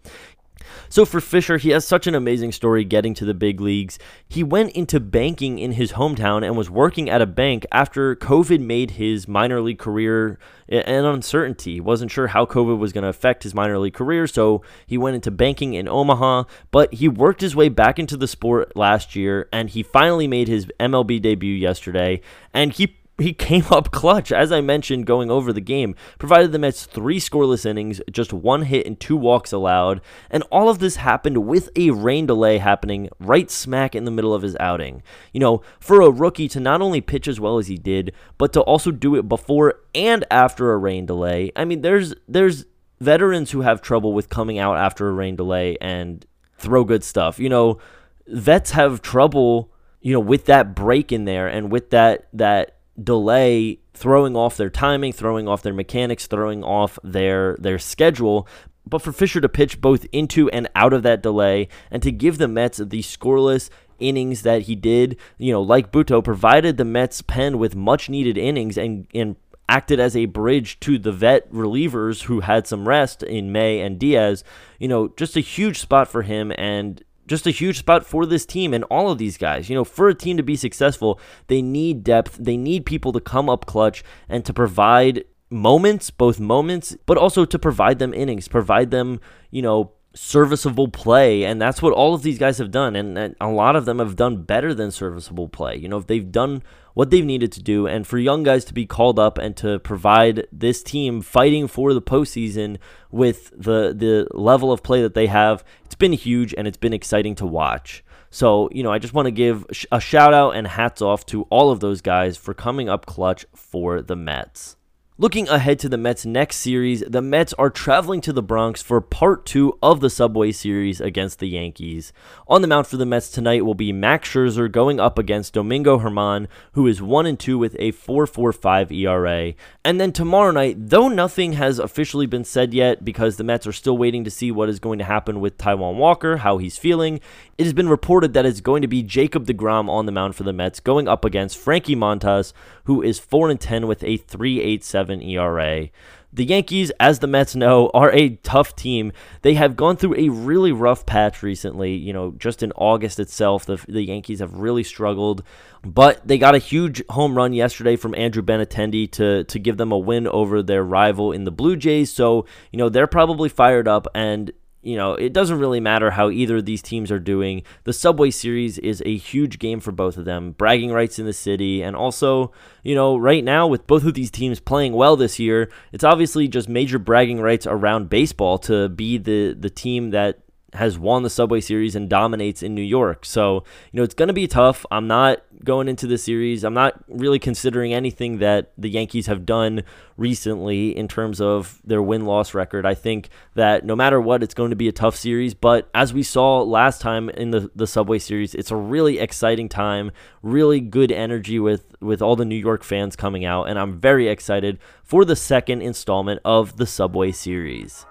So 0.89 1.05
for 1.05 1.19
Fisher, 1.19 1.57
he 1.57 1.69
has 1.69 1.85
such 1.85 2.07
an 2.07 2.15
amazing 2.15 2.51
story 2.51 2.83
getting 2.83 3.13
to 3.15 3.25
the 3.25 3.33
big 3.33 3.59
leagues. 3.59 3.99
He 4.27 4.43
went 4.43 4.71
into 4.71 4.99
banking 4.99 5.59
in 5.59 5.73
his 5.73 5.93
hometown 5.93 6.43
and 6.45 6.57
was 6.57 6.69
working 6.69 7.09
at 7.09 7.21
a 7.21 7.25
bank 7.25 7.65
after 7.71 8.15
COVID 8.15 8.59
made 8.59 8.91
his 8.91 9.27
minor 9.27 9.61
league 9.61 9.79
career 9.79 10.39
an 10.67 11.05
uncertainty. 11.05 11.75
He 11.75 11.81
wasn't 11.81 12.11
sure 12.11 12.27
how 12.27 12.45
COVID 12.45 12.77
was 12.77 12.93
going 12.93 13.03
to 13.03 13.09
affect 13.09 13.43
his 13.43 13.53
minor 13.53 13.77
league 13.77 13.93
career, 13.93 14.27
so 14.27 14.63
he 14.85 14.97
went 14.97 15.15
into 15.15 15.31
banking 15.31 15.73
in 15.73 15.87
Omaha, 15.87 16.43
but 16.71 16.93
he 16.93 17.07
worked 17.07 17.41
his 17.41 17.55
way 17.55 17.69
back 17.69 17.99
into 17.99 18.17
the 18.17 18.27
sport 18.27 18.75
last 18.75 19.15
year 19.15 19.47
and 19.51 19.69
he 19.69 19.83
finally 19.83 20.27
made 20.27 20.47
his 20.47 20.65
MLB 20.79 21.21
debut 21.21 21.53
yesterday 21.53 22.21
and 22.53 22.73
he 22.73 22.97
he 23.19 23.31
came 23.33 23.65
up 23.69 23.91
clutch, 23.91 24.31
as 24.31 24.51
I 24.51 24.61
mentioned 24.61 25.05
going 25.05 25.29
over 25.29 25.53
the 25.53 25.61
game, 25.61 25.95
provided 26.17 26.51
the 26.51 26.59
Mets 26.59 26.85
three 26.85 27.19
scoreless 27.19 27.65
innings, 27.65 28.01
just 28.11 28.33
one 28.33 28.63
hit 28.63 28.87
and 28.87 28.99
two 28.99 29.15
walks 29.15 29.51
allowed, 29.51 30.01
and 30.31 30.43
all 30.51 30.69
of 30.69 30.79
this 30.79 30.95
happened 30.95 31.45
with 31.45 31.69
a 31.75 31.91
rain 31.91 32.25
delay 32.25 32.57
happening 32.57 33.09
right 33.19 33.51
smack 33.51 33.93
in 33.93 34.05
the 34.05 34.11
middle 34.11 34.33
of 34.33 34.41
his 34.41 34.57
outing. 34.59 35.03
You 35.31 35.39
know, 35.39 35.61
for 35.79 36.01
a 36.01 36.09
rookie 36.09 36.47
to 36.49 36.59
not 36.59 36.81
only 36.81 37.01
pitch 37.01 37.27
as 37.27 37.39
well 37.39 37.59
as 37.59 37.67
he 37.67 37.77
did, 37.77 38.13
but 38.37 38.51
to 38.53 38.61
also 38.61 38.91
do 38.91 39.15
it 39.15 39.29
before 39.29 39.75
and 39.93 40.25
after 40.31 40.71
a 40.71 40.77
rain 40.77 41.05
delay. 41.05 41.51
I 41.55 41.65
mean, 41.65 41.81
there's 41.81 42.15
there's 42.27 42.65
veterans 42.99 43.51
who 43.51 43.61
have 43.61 43.81
trouble 43.81 44.13
with 44.13 44.29
coming 44.29 44.57
out 44.57 44.77
after 44.77 45.07
a 45.07 45.11
rain 45.11 45.35
delay 45.35 45.77
and 45.81 46.25
throw 46.57 46.83
good 46.83 47.03
stuff. 47.03 47.37
You 47.37 47.49
know, 47.49 47.79
vets 48.27 48.71
have 48.71 49.03
trouble, 49.03 49.71
you 50.01 50.13
know, 50.13 50.19
with 50.19 50.45
that 50.45 50.73
break 50.73 51.11
in 51.11 51.25
there 51.25 51.47
and 51.47 51.71
with 51.71 51.91
that 51.91 52.27
that 52.33 52.77
delay 53.01 53.79
throwing 53.93 54.35
off 54.35 54.57
their 54.57 54.69
timing, 54.69 55.13
throwing 55.13 55.47
off 55.47 55.61
their 55.61 55.73
mechanics, 55.73 56.27
throwing 56.27 56.63
off 56.63 56.97
their 57.03 57.55
their 57.59 57.79
schedule. 57.79 58.47
But 58.85 59.01
for 59.01 59.11
Fisher 59.11 59.39
to 59.39 59.49
pitch 59.49 59.79
both 59.79 60.05
into 60.11 60.49
and 60.49 60.69
out 60.75 60.93
of 60.93 61.03
that 61.03 61.23
delay 61.23 61.69
and 61.89 62.03
to 62.03 62.11
give 62.11 62.37
the 62.37 62.47
Mets 62.47 62.77
the 62.79 63.01
scoreless 63.01 63.69
innings 63.99 64.41
that 64.41 64.63
he 64.63 64.75
did, 64.75 65.17
you 65.37 65.53
know, 65.53 65.61
like 65.61 65.91
Butto 65.91 66.23
provided 66.23 66.77
the 66.77 66.85
Mets 66.85 67.21
pen 67.21 67.57
with 67.57 67.75
much 67.75 68.09
needed 68.09 68.37
innings 68.37 68.77
and, 68.77 69.07
and 69.13 69.37
acted 69.69 69.99
as 69.99 70.15
a 70.15 70.25
bridge 70.25 70.79
to 70.81 70.99
the 70.99 71.13
vet 71.13 71.49
relievers 71.51 72.23
who 72.23 72.41
had 72.41 72.67
some 72.67 72.87
rest 72.87 73.23
in 73.23 73.53
May 73.53 73.79
and 73.79 73.97
Diaz. 73.97 74.43
You 74.79 74.89
know, 74.89 75.07
just 75.15 75.37
a 75.37 75.41
huge 75.41 75.79
spot 75.79 76.09
for 76.09 76.23
him 76.23 76.51
and 76.57 77.01
just 77.27 77.47
a 77.47 77.51
huge 77.51 77.79
spot 77.79 78.05
for 78.05 78.25
this 78.25 78.45
team 78.45 78.73
and 78.73 78.83
all 78.85 79.09
of 79.09 79.17
these 79.17 79.37
guys. 79.37 79.69
You 79.69 79.75
know, 79.75 79.83
for 79.83 80.09
a 80.09 80.15
team 80.15 80.37
to 80.37 80.43
be 80.43 80.55
successful, 80.55 81.19
they 81.47 81.61
need 81.61 82.03
depth. 82.03 82.37
They 82.39 82.57
need 82.57 82.85
people 82.85 83.11
to 83.13 83.19
come 83.19 83.49
up 83.49 83.65
clutch 83.65 84.03
and 84.27 84.43
to 84.45 84.53
provide 84.53 85.25
moments, 85.49 86.09
both 86.09 86.39
moments, 86.39 86.95
but 87.05 87.17
also 87.17 87.45
to 87.45 87.59
provide 87.59 87.99
them 87.99 88.13
innings, 88.13 88.47
provide 88.47 88.91
them, 88.91 89.19
you 89.51 89.61
know, 89.61 89.93
serviceable 90.15 90.87
play 90.87 91.43
and 91.43 91.59
that's 91.59 91.81
what 91.81 91.91
all 91.91 92.13
of 92.13 92.21
these 92.21 92.37
guys 92.37 92.59
have 92.59 92.69
done 92.69 92.95
and, 92.95 93.17
and, 93.17 93.35
a 93.41 93.47
lot 93.47 93.75
of 93.75 93.85
them 93.85 93.97
have 93.97 94.15
done 94.15 94.43
better 94.43 94.71
than 94.71 94.91
serviceable 94.91 95.49
play 95.49 95.75
you 95.75 95.89
know 95.89 95.97
if 95.97 96.05
they've 96.05 96.31
done 96.31 96.61
what 96.93 97.09
they've 97.09 97.25
needed 97.25 97.51
to 97.51 97.61
do 97.61 97.87
and 97.87 98.05
for 98.05 98.17
young 98.17 98.43
guys 98.43 98.65
to 98.65 98.73
be 98.73 98.85
called 98.85 99.19
up 99.19 99.37
and 99.37 99.55
to 99.57 99.79
provide 99.79 100.47
this 100.51 100.83
team 100.83 101.21
fighting 101.21 101.67
for 101.67 101.93
the 101.93 102.01
postseason 102.01 102.77
with 103.11 103.51
the 103.51 103.93
the 103.95 104.27
level 104.31 104.71
of 104.71 104.83
play 104.83 105.01
that 105.01 105.13
they 105.13 105.27
have 105.27 105.63
it's 105.85 105.95
been 105.95 106.13
huge 106.13 106.53
and 106.57 106.67
it's 106.67 106.77
been 106.77 106.93
exciting 106.93 107.35
to 107.35 107.45
watch. 107.45 108.03
So 108.29 108.69
you 108.71 108.81
know 108.81 108.91
i 108.91 108.97
just 108.97 109.13
want 109.13 109.27
to 109.27 109.31
give 109.31 109.65
a 109.91 109.99
shout 109.99 110.33
out 110.33 110.51
and 110.51 110.65
hats 110.67 111.01
off 111.01 111.25
to 111.27 111.43
all 111.43 111.69
of 111.69 111.79
those 111.79 112.01
guys 112.01 112.35
for 112.37 112.53
coming 112.53 112.89
up 112.89 113.05
clutch 113.05 113.45
for 113.53 114.01
the 114.01 114.15
mets 114.15 114.75
Looking 115.19 115.47
ahead 115.47 115.77
to 115.77 115.89
the 115.89 115.97
Mets' 115.99 116.25
next 116.25 116.55
series, 116.55 117.01
the 117.01 117.21
Mets 117.21 117.53
are 117.59 117.69
traveling 117.69 118.19
to 118.21 118.33
the 118.33 118.41
Bronx 118.41 118.81
for 118.81 118.99
part 118.99 119.45
two 119.45 119.77
of 119.79 119.99
the 119.99 120.09
Subway 120.09 120.51
Series 120.51 120.99
against 120.99 121.37
the 121.37 121.47
Yankees. 121.47 122.11
On 122.47 122.63
the 122.63 122.67
mound 122.67 122.87
for 122.87 122.97
the 122.97 123.05
Mets 123.05 123.29
tonight 123.29 123.63
will 123.63 123.75
be 123.75 123.93
Max 123.93 124.29
Scherzer 124.29 124.71
going 124.71 124.99
up 124.99 125.19
against 125.19 125.53
Domingo 125.53 125.99
German, 125.99 126.47
who 126.71 126.87
is 126.87 126.99
1 126.99 127.27
and 127.27 127.39
2 127.39 127.59
with 127.59 127.75
a 127.77 127.91
4.45 127.91 128.91
ERA. 128.91 129.53
And 129.85 130.01
then 130.01 130.13
tomorrow 130.13 130.49
night, 130.49 130.77
though 130.79 131.09
nothing 131.09 131.53
has 131.53 131.77
officially 131.77 132.25
been 132.25 132.43
said 132.43 132.73
yet 132.73 133.05
because 133.05 133.37
the 133.37 133.43
Mets 133.43 133.67
are 133.67 133.71
still 133.71 133.99
waiting 133.99 134.23
to 134.23 134.31
see 134.31 134.51
what 134.51 134.67
is 134.67 134.79
going 134.79 134.97
to 134.97 135.05
happen 135.05 135.39
with 135.39 135.59
Taijuan 135.59 135.97
Walker, 135.97 136.37
how 136.37 136.57
he's 136.57 136.79
feeling, 136.79 137.19
it 137.59 137.65
has 137.65 137.73
been 137.73 137.87
reported 137.87 138.33
that 138.33 138.47
it's 138.47 138.61
going 138.61 138.81
to 138.81 138.87
be 138.87 139.03
Jacob 139.03 139.45
DeGrom 139.45 139.89
on 139.89 140.07
the 140.07 140.11
mound 140.11 140.35
for 140.35 140.41
the 140.41 140.53
Mets 140.53 140.79
going 140.79 141.07
up 141.07 141.23
against 141.23 141.59
Frankie 141.59 141.95
Montas, 141.95 142.51
who 142.85 143.03
is 143.03 143.19
4 143.19 143.51
and 143.51 143.61
10 143.61 143.85
with 143.85 144.03
a 144.03 144.17
3.87 144.17 145.02
ERA. 145.09 145.89
The 146.33 146.45
Yankees, 146.45 146.91
as 146.99 147.19
the 147.19 147.27
Mets 147.27 147.55
know, 147.55 147.91
are 147.93 148.11
a 148.11 148.37
tough 148.37 148.75
team. 148.75 149.11
They 149.43 149.53
have 149.53 149.75
gone 149.75 149.97
through 149.97 150.15
a 150.15 150.29
really 150.29 150.71
rough 150.71 151.05
patch 151.05 151.43
recently. 151.43 151.93
You 151.93 152.11
know, 152.11 152.31
just 152.31 152.63
in 152.63 152.71
August 152.71 153.19
itself, 153.19 153.67
the, 153.67 153.83
the 153.87 154.01
Yankees 154.01 154.39
have 154.39 154.55
really 154.55 154.83
struggled. 154.83 155.43
But 155.83 156.27
they 156.27 156.39
got 156.39 156.55
a 156.55 156.59
huge 156.59 157.03
home 157.09 157.37
run 157.37 157.53
yesterday 157.53 157.95
from 157.97 158.15
Andrew 158.15 158.41
Benintendi 158.41 159.11
to, 159.11 159.43
to 159.43 159.59
give 159.59 159.77
them 159.77 159.91
a 159.91 159.97
win 159.97 160.25
over 160.27 160.63
their 160.63 160.83
rival 160.83 161.31
in 161.31 161.43
the 161.43 161.51
Blue 161.51 161.75
Jays. 161.75 162.11
So, 162.11 162.47
you 162.71 162.77
know, 162.79 162.89
they're 162.89 163.05
probably 163.05 163.49
fired 163.49 163.87
up. 163.87 164.07
And 164.15 164.51
you 164.83 164.97
know, 164.97 165.13
it 165.13 165.33
doesn't 165.33 165.59
really 165.59 165.79
matter 165.79 166.11
how 166.11 166.29
either 166.29 166.57
of 166.57 166.65
these 166.65 166.81
teams 166.81 167.09
are 167.11 167.19
doing. 167.19 167.63
The 167.85 167.93
Subway 167.93 168.31
Series 168.31 168.77
is 168.77 169.01
a 169.05 169.15
huge 169.15 169.57
game 169.57 169.79
for 169.79 169.91
both 169.91 170.17
of 170.17 170.25
them, 170.25 170.51
bragging 170.51 170.91
rights 170.91 171.17
in 171.17 171.25
the 171.25 171.33
city, 171.33 171.81
and 171.81 171.95
also, 171.95 172.51
you 172.83 172.93
know, 172.93 173.17
right 173.17 173.43
now 173.43 173.65
with 173.65 173.87
both 173.87 174.03
of 174.03 174.13
these 174.13 174.29
teams 174.29 174.59
playing 174.59 174.93
well 174.93 175.15
this 175.15 175.39
year, 175.39 175.71
it's 175.91 176.03
obviously 176.03 176.47
just 176.47 176.67
major 176.67 176.99
bragging 176.99 177.39
rights 177.39 177.65
around 177.65 178.09
baseball 178.09 178.57
to 178.59 178.89
be 178.89 179.17
the 179.17 179.53
the 179.53 179.69
team 179.69 180.11
that 180.11 180.42
has 180.73 180.97
won 180.97 181.23
the 181.23 181.29
Subway 181.29 181.61
Series 181.61 181.95
and 181.95 182.09
dominates 182.09 182.63
in 182.63 182.73
New 182.73 182.81
York. 182.81 183.25
So, 183.25 183.63
you 183.91 183.97
know, 183.97 184.03
it's 184.03 184.13
going 184.13 184.27
to 184.27 184.33
be 184.33 184.47
tough. 184.47 184.85
I'm 184.91 185.07
not 185.07 185.43
going 185.63 185.87
into 185.87 186.07
the 186.07 186.17
series. 186.17 186.63
I'm 186.63 186.73
not 186.73 187.03
really 187.07 187.39
considering 187.39 187.93
anything 187.93 188.39
that 188.39 188.71
the 188.77 188.89
Yankees 188.89 189.27
have 189.27 189.45
done 189.45 189.83
recently 190.17 190.95
in 190.95 191.07
terms 191.07 191.39
of 191.39 191.81
their 191.85 192.01
win 192.01 192.25
loss 192.25 192.53
record. 192.53 192.85
I 192.85 192.93
think 192.93 193.29
that 193.55 193.85
no 193.85 193.95
matter 193.95 194.19
what, 194.19 194.43
it's 194.43 194.53
going 194.53 194.71
to 194.71 194.75
be 194.75 194.87
a 194.87 194.91
tough 194.91 195.15
series. 195.15 195.53
But 195.53 195.89
as 195.93 196.13
we 196.13 196.23
saw 196.23 196.61
last 196.61 197.01
time 197.01 197.29
in 197.29 197.51
the, 197.51 197.71
the 197.75 197.87
Subway 197.87 198.19
Series, 198.19 198.53
it's 198.55 198.71
a 198.71 198.75
really 198.75 199.19
exciting 199.19 199.69
time, 199.69 200.11
really 200.41 200.79
good 200.79 201.11
energy 201.11 201.59
with, 201.59 201.95
with 202.01 202.21
all 202.21 202.35
the 202.35 202.45
New 202.45 202.55
York 202.55 202.83
fans 202.83 203.15
coming 203.15 203.45
out. 203.45 203.65
And 203.65 203.79
I'm 203.79 203.99
very 203.99 204.27
excited 204.27 204.79
for 205.03 205.23
the 205.25 205.35
second 205.35 205.81
installment 205.81 206.41
of 206.43 206.77
the 206.77 206.85
Subway 206.85 207.31
Series. 207.31 208.05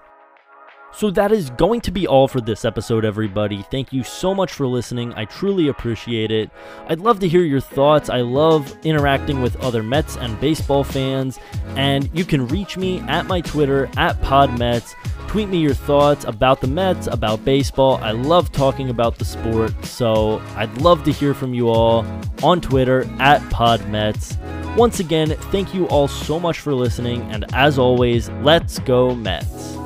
So 0.95 1.09
that 1.11 1.31
is 1.31 1.49
going 1.51 1.81
to 1.81 1.91
be 1.91 2.07
all 2.07 2.27
for 2.27 2.39
this 2.39 2.63
episode, 2.63 3.03
everybody. 3.03 3.63
Thank 3.71 3.91
you 3.91 4.03
so 4.03 4.35
much 4.35 4.53
for 4.53 4.67
listening. 4.67 5.11
I 5.15 5.25
truly 5.25 5.67
appreciate 5.67 6.31
it. 6.31 6.51
I'd 6.87 6.99
love 6.99 7.19
to 7.21 7.27
hear 7.27 7.41
your 7.41 7.59
thoughts. 7.59 8.09
I 8.09 8.21
love 8.21 8.77
interacting 8.85 9.41
with 9.41 9.55
other 9.57 9.81
Mets 9.81 10.17
and 10.17 10.39
baseball 10.39 10.83
fans. 10.83 11.39
And 11.75 12.09
you 12.13 12.23
can 12.23 12.47
reach 12.47 12.77
me 12.77 12.99
at 13.01 13.25
my 13.25 13.41
Twitter, 13.41 13.89
at 13.97 14.21
PodMets. 14.21 14.93
Tweet 15.27 15.49
me 15.49 15.57
your 15.57 15.73
thoughts 15.73 16.25
about 16.25 16.61
the 16.61 16.67
Mets, 16.67 17.07
about 17.07 17.43
baseball. 17.43 17.97
I 17.97 18.11
love 18.11 18.51
talking 18.51 18.91
about 18.91 19.17
the 19.17 19.25
sport. 19.25 19.73
So 19.83 20.43
I'd 20.55 20.77
love 20.77 21.03
to 21.05 21.11
hear 21.11 21.33
from 21.33 21.55
you 21.55 21.69
all 21.69 22.05
on 22.43 22.61
Twitter, 22.61 23.09
at 23.19 23.41
PodMets. 23.49 24.37
Once 24.77 24.99
again, 24.99 25.29
thank 25.51 25.73
you 25.73 25.87
all 25.87 26.07
so 26.07 26.39
much 26.39 26.59
for 26.59 26.73
listening. 26.73 27.23
And 27.31 27.45
as 27.53 27.79
always, 27.79 28.29
let's 28.41 28.77
go 28.79 29.15
Mets. 29.15 29.82